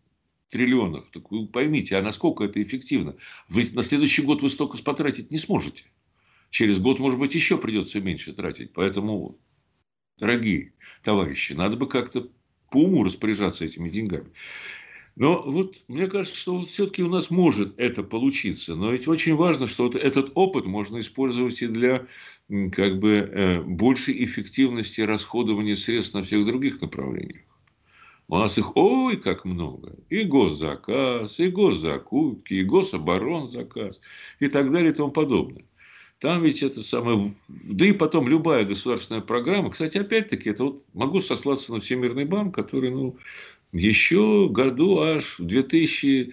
триллионов, 0.48 1.10
так 1.12 1.30
вы 1.30 1.46
поймите, 1.46 1.96
а 1.96 2.02
насколько 2.02 2.44
это 2.44 2.60
эффективно? 2.60 3.16
Вы 3.48 3.66
на 3.72 3.82
следующий 3.82 4.22
год 4.22 4.42
вы 4.42 4.50
столько 4.50 4.82
потратить 4.82 5.30
не 5.30 5.38
сможете. 5.38 5.84
Через 6.50 6.80
год, 6.80 6.98
может 6.98 7.18
быть, 7.18 7.34
еще 7.34 7.58
придется 7.58 8.00
меньше 8.00 8.32
тратить. 8.34 8.72
Поэтому, 8.72 9.38
дорогие 10.18 10.72
товарищи, 11.04 11.52
надо 11.52 11.76
бы 11.76 11.86
как-то 11.86 12.28
по 12.70 12.78
уму 12.78 13.04
распоряжаться 13.04 13.64
этими 13.64 13.88
деньгами. 13.88 14.32
Но 15.20 15.42
вот 15.44 15.74
мне 15.86 16.06
кажется, 16.06 16.34
что 16.34 16.56
вот 16.56 16.70
все-таки 16.70 17.02
у 17.02 17.08
нас 17.10 17.28
может 17.28 17.78
это 17.78 18.02
получиться. 18.02 18.74
Но 18.74 18.90
ведь 18.90 19.06
очень 19.06 19.36
важно, 19.36 19.66
что 19.66 19.82
вот 19.82 19.94
этот 19.94 20.32
опыт 20.34 20.64
можно 20.64 20.98
использовать 20.98 21.60
и 21.60 21.66
для 21.66 22.06
как 22.72 22.98
бы 22.98 23.28
э, 23.30 23.60
большей 23.60 24.24
эффективности 24.24 25.02
расходования 25.02 25.76
средств 25.76 26.14
на 26.14 26.22
всех 26.22 26.46
других 26.46 26.80
направлениях. 26.80 27.42
У 28.28 28.38
нас 28.38 28.56
их 28.56 28.74
ой 28.78 29.18
как 29.18 29.44
много. 29.44 29.94
И 30.08 30.22
госзаказ, 30.22 31.38
и 31.38 31.50
госзакупки, 31.50 32.54
и 32.54 32.64
гособоронзаказ, 32.64 34.00
и 34.38 34.48
так 34.48 34.72
далее 34.72 34.90
и 34.90 34.94
тому 34.94 35.10
подобное. 35.10 35.66
Там 36.20 36.42
ведь 36.42 36.62
это 36.62 36.82
самое... 36.82 37.34
Да 37.48 37.86
и 37.86 37.92
потом 37.92 38.28
любая 38.28 38.64
государственная 38.64 39.22
программа. 39.22 39.70
Кстати, 39.70 39.96
опять-таки, 39.96 40.50
это 40.50 40.64
вот 40.64 40.84
могу 40.92 41.22
сослаться 41.22 41.72
на 41.72 41.80
Всемирный 41.80 42.26
банк, 42.26 42.54
который, 42.54 42.90
ну, 42.90 43.16
еще 43.72 44.48
году 44.50 45.00
аж 45.00 45.38
в 45.38 45.46
2010 45.46 46.32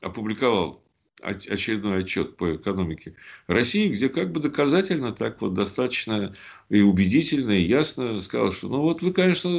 опубликовал 0.00 0.82
очередной 1.22 1.98
отчет 1.98 2.36
по 2.36 2.56
экономике 2.56 3.14
России, 3.46 3.88
где 3.88 4.08
как 4.08 4.32
бы 4.32 4.40
доказательно 4.40 5.12
так 5.12 5.40
вот 5.42 5.54
достаточно 5.54 6.34
и 6.70 6.80
убедительно, 6.80 7.50
и 7.50 7.62
ясно 7.62 8.20
сказал, 8.20 8.52
что 8.52 8.68
ну 8.68 8.80
вот 8.80 9.02
вы, 9.02 9.12
конечно, 9.12 9.50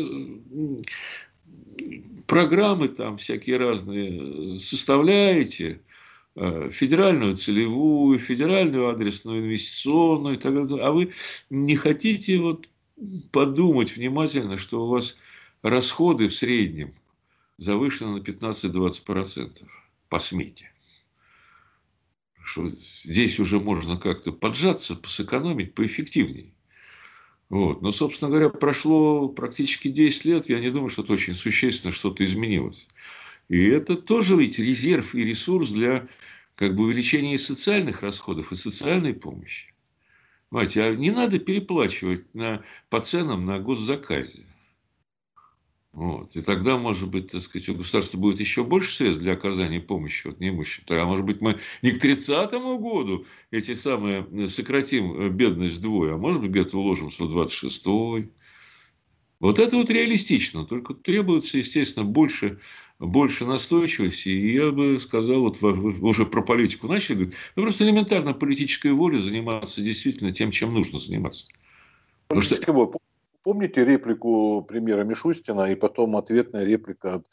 программы 2.25 2.87
там 2.87 3.17
всякие 3.17 3.57
разные 3.57 4.57
составляете, 4.57 5.81
э, 6.35 6.69
федеральную 6.71 7.37
целевую, 7.37 8.17
федеральную 8.17 8.89
адресную 8.89 9.41
инвестиционную 9.41 10.35
и 10.35 10.39
так 10.39 10.53
далее, 10.53 10.83
а 10.83 10.91
вы 10.91 11.13
не 11.49 11.75
хотите 11.75 12.39
вот 12.39 12.67
подумать 13.31 13.95
внимательно, 13.95 14.57
что 14.57 14.85
у 14.85 14.87
вас 14.87 15.17
расходы 15.61 16.27
в 16.27 16.33
среднем 16.33 16.93
завышены 17.57 18.19
на 18.19 18.23
15-20% 18.23 19.67
по 20.09 20.19
смете. 20.19 20.71
Что 22.43 22.71
здесь 23.03 23.39
уже 23.39 23.59
можно 23.59 23.97
как-то 23.97 24.31
поджаться, 24.31 24.99
сэкономить 25.05 25.75
поэффективнее. 25.75 26.51
Вот. 27.49 27.81
Но, 27.81 27.91
собственно 27.91 28.29
говоря, 28.29 28.49
прошло 28.49 29.29
практически 29.29 29.89
10 29.89 30.25
лет, 30.25 30.49
я 30.49 30.59
не 30.59 30.71
думаю, 30.71 30.89
что 30.89 31.03
это 31.03 31.13
очень 31.13 31.33
существенно 31.33 31.93
что-то 31.93 32.25
изменилось. 32.25 32.87
И 33.49 33.63
это 33.65 33.95
тоже 33.95 34.37
ведь 34.37 34.57
резерв 34.57 35.13
и 35.13 35.23
ресурс 35.23 35.71
для 35.71 36.07
как 36.55 36.75
бы 36.75 36.85
увеличения 36.85 37.35
и 37.35 37.37
социальных 37.37 38.01
расходов, 38.01 38.51
и 38.51 38.55
социальной 38.55 39.13
помощи. 39.13 39.73
Понимаете, 40.49 40.83
а 40.83 40.95
не 40.95 41.11
надо 41.11 41.39
переплачивать 41.39 42.33
на, 42.33 42.63
по 42.89 43.01
ценам 43.01 43.45
на 43.45 43.59
госзаказе. 43.59 44.45
Вот. 45.93 46.37
И 46.37 46.41
тогда, 46.41 46.77
может 46.77 47.09
быть, 47.09 47.31
так 47.31 47.41
сказать, 47.41 47.67
у 47.67 47.75
государства 47.75 48.17
будет 48.17 48.39
еще 48.39 48.63
больше 48.63 48.95
средств 48.95 49.21
для 49.21 49.33
оказания 49.33 49.81
помощи 49.81 50.27
вот, 50.27 50.39
неимущим. 50.39 50.83
А 50.89 51.05
может 51.05 51.25
быть, 51.25 51.41
мы 51.41 51.59
не 51.81 51.91
к 51.91 51.99
30 51.99 52.51
году 52.79 53.25
эти 53.51 53.75
самые 53.75 54.25
э, 54.31 54.47
сократим 54.47 55.13
э, 55.13 55.29
бедность 55.29 55.77
вдвое, 55.77 56.13
а 56.13 56.17
может 56.17 56.41
быть, 56.41 56.51
где-то 56.51 56.77
уложим 56.77 57.09
126-й. 57.09 58.31
Вот 59.41 59.59
это 59.59 59.75
вот 59.75 59.89
реалистично. 59.89 60.65
Только 60.65 60.93
требуется, 60.93 61.57
естественно, 61.57 62.05
больше, 62.05 62.59
больше 62.99 63.45
настойчивости. 63.45 64.29
И 64.29 64.53
я 64.53 64.71
бы 64.71 64.97
сказал, 64.97 65.41
вот 65.41 65.59
вы 65.59 65.91
уже 66.07 66.25
про 66.25 66.41
политику 66.41 66.87
начали 66.87 67.15
говорить, 67.15 67.35
ну, 67.57 67.63
просто 67.63 67.83
элементарно 67.83 68.33
политической 68.33 68.93
воле 68.93 69.19
заниматься 69.19 69.81
действительно 69.81 70.31
тем, 70.31 70.51
чем 70.51 70.73
нужно 70.73 70.99
заниматься. 70.99 71.47
Потому 72.27 72.41
что... 72.41 72.55
Помните 73.43 73.83
реплику 73.83 74.63
премьера 74.67 75.03
Мишустина 75.03 75.71
и 75.71 75.75
потом 75.75 76.15
ответная 76.15 76.63
реплика 76.63 77.15
от 77.15 77.27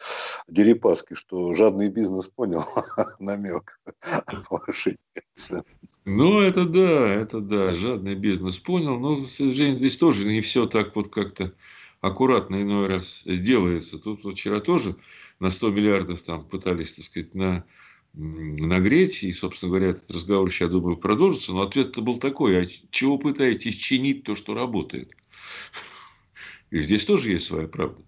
Дерипаски, 0.48 1.14
что 1.14 1.52
жадный 1.52 1.90
бизнес 1.90 2.28
понял 2.28 2.64
намек 3.18 3.78
Ну, 6.06 6.40
это 6.40 6.64
да, 6.64 7.06
это 7.06 7.40
да, 7.40 7.74
жадный 7.74 8.14
бизнес 8.14 8.58
понял. 8.58 8.98
Но, 8.98 9.22
к 9.22 9.28
сожалению, 9.28 9.78
здесь 9.78 9.98
тоже 9.98 10.26
не 10.26 10.40
все 10.40 10.66
так 10.66 10.96
вот 10.96 11.12
как-то 11.12 11.52
аккуратно 12.00 12.62
иной 12.62 12.86
раз 12.86 13.22
делается. 13.26 13.98
Тут 13.98 14.24
вчера 14.24 14.60
тоже 14.60 14.96
на 15.40 15.50
100 15.50 15.70
миллиардов 15.70 16.22
там 16.22 16.42
пытались, 16.42 16.94
так 16.94 17.04
сказать, 17.04 17.34
на 17.34 17.64
нагреть. 18.14 19.22
И, 19.22 19.32
собственно 19.32 19.70
говоря, 19.70 19.90
этот 19.90 20.10
разговор, 20.10 20.50
я 20.58 20.68
думаю, 20.68 20.96
продолжится. 20.96 21.52
Но 21.52 21.60
ответ-то 21.60 22.00
был 22.00 22.16
такой. 22.16 22.62
А 22.62 22.66
чего 22.90 23.18
пытаетесь 23.18 23.76
чинить 23.76 24.24
то, 24.24 24.34
что 24.34 24.54
работает? 24.54 25.12
И 26.70 26.82
здесь 26.82 27.04
тоже 27.04 27.32
есть 27.32 27.46
своя 27.46 27.66
правда. 27.66 28.02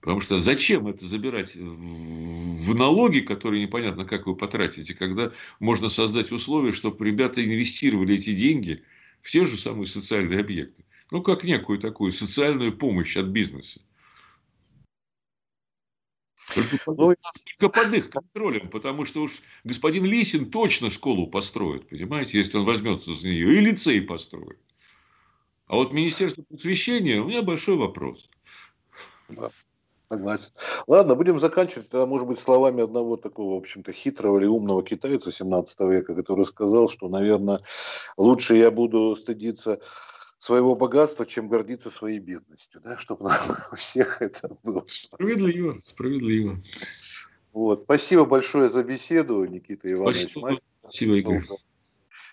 Потому 0.00 0.20
что 0.20 0.40
зачем 0.40 0.86
это 0.88 1.06
забирать 1.06 1.54
в 1.54 2.74
налоги, 2.74 3.20
которые 3.20 3.62
непонятно, 3.62 4.06
как 4.06 4.26
вы 4.26 4.34
потратите, 4.34 4.94
когда 4.94 5.32
можно 5.58 5.90
создать 5.90 6.32
условия, 6.32 6.72
чтобы 6.72 7.04
ребята 7.04 7.44
инвестировали 7.44 8.14
эти 8.14 8.32
деньги 8.32 8.82
в 9.20 9.30
те 9.30 9.44
же 9.46 9.58
самые 9.58 9.86
социальные 9.86 10.40
объекты. 10.40 10.84
ну, 11.10 11.22
как 11.22 11.44
некую 11.44 11.78
такую 11.78 12.12
социальную 12.12 12.76
помощь 12.76 13.16
от 13.16 13.26
бизнеса. 13.26 13.80
Только, 16.54 16.78
ну, 16.86 17.14
только 17.58 17.80
под 17.80 17.92
их 17.92 18.10
контролем, 18.10 18.70
потому 18.70 19.04
что 19.04 19.22
уж 19.22 19.42
господин 19.64 20.04
Лисин 20.04 20.50
точно 20.50 20.90
школу 20.90 21.26
построит, 21.28 21.88
понимаете, 21.88 22.38
если 22.38 22.56
он 22.58 22.64
возьмется 22.64 23.14
за 23.14 23.28
нее, 23.28 23.56
и 23.56 23.60
лицей 23.60 24.02
построит. 24.02 24.58
А 25.70 25.76
вот 25.76 25.92
Министерство 25.92 26.42
просвещения, 26.42 27.20
у 27.20 27.26
меня 27.26 27.42
большой 27.42 27.76
вопрос. 27.76 28.28
Да. 29.28 29.52
Согласен. 30.08 30.50
Ладно, 30.88 31.14
будем 31.14 31.38
заканчивать, 31.38 31.88
тогда, 31.88 32.06
может 32.06 32.26
быть, 32.26 32.40
словами 32.40 32.82
одного 32.82 33.16
такого, 33.16 33.54
в 33.54 33.58
общем-то, 33.58 33.92
хитрого 33.92 34.40
или 34.40 34.46
умного 34.46 34.82
китайца 34.82 35.30
17 35.30 35.80
века, 35.82 36.16
который 36.16 36.44
сказал, 36.44 36.88
что, 36.88 37.08
наверное, 37.08 37.60
лучше 38.16 38.56
я 38.56 38.72
буду 38.72 39.14
стыдиться 39.14 39.80
своего 40.40 40.74
богатства, 40.74 41.24
чем 41.24 41.48
гордиться 41.48 41.88
своей 41.88 42.18
бедностью, 42.18 42.80
да, 42.80 42.98
чтобы 42.98 43.30
у 43.72 43.76
всех 43.76 44.20
это 44.20 44.56
было. 44.64 44.84
Справедливо, 44.88 45.80
справедливо. 45.86 46.60
Вот. 47.52 47.82
Спасибо 47.84 48.24
большое 48.24 48.68
за 48.68 48.82
беседу, 48.82 49.44
Никита 49.44 49.92
Иванович. 49.92 50.32
Спасибо, 50.32 50.58
Спасибо 50.82 51.14
Игорь. 51.14 51.44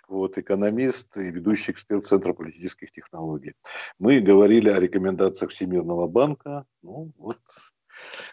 Вот, 0.08 0.38
экономист 0.38 1.18
и 1.18 1.32
ведущий 1.32 1.72
эксперт 1.72 2.06
Центра 2.06 2.34
политических 2.34 2.92
технологий. 2.92 3.54
Мы 4.00 4.22
говорили 4.22 4.70
о 4.70 4.80
рекомендациях 4.80 5.52
Всемирного 5.52 6.08
банка. 6.08 6.66
Ну, 6.82 7.12
вот 7.18 7.40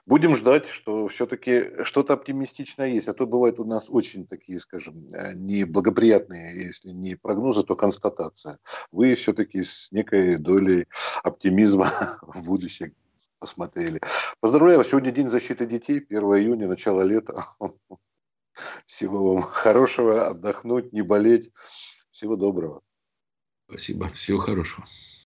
Будем 0.07 0.37
ждать, 0.37 0.69
что 0.69 1.09
все-таки 1.09 1.85
что-то 1.85 2.15
оптимистичное 2.15 2.89
есть. 2.89 3.09
А 3.09 3.15
то 3.15 3.27
бывают 3.27 3.59
у 3.61 3.65
нас 3.65 3.87
очень 3.89 4.27
такие, 4.27 4.61
скажем, 4.61 5.09
э, 5.13 5.33
неблагоприятные, 5.35 6.67
если 6.67 6.91
не 6.91 7.15
прогнозы, 7.15 7.63
то 7.63 7.75
констатация. 7.75 8.59
Вы 8.93 9.15
все-таки 9.15 9.63
с 9.63 9.91
некой 9.93 10.37
долей 10.37 10.87
оптимизма 11.23 11.87
в 12.23 12.47
будущее 12.47 12.93
посмотрели. 13.39 14.01
Поздравляю. 14.41 14.85
Сегодня 14.85 15.11
День 15.11 15.31
защиты 15.31 15.67
детей, 15.67 15.99
1 15.99 16.23
июня, 16.23 16.69
начало 16.69 17.03
лета. 17.03 17.43
Всего 18.87 19.35
вам 19.35 19.43
хорошего, 19.43 20.29
отдохнуть, 20.29 20.93
не 20.93 21.03
болеть. 21.03 21.51
Всего 22.11 22.37
доброго. 22.37 22.83
Спасибо. 23.69 24.09
Всего 24.09 24.39
хорошего. 24.39 24.85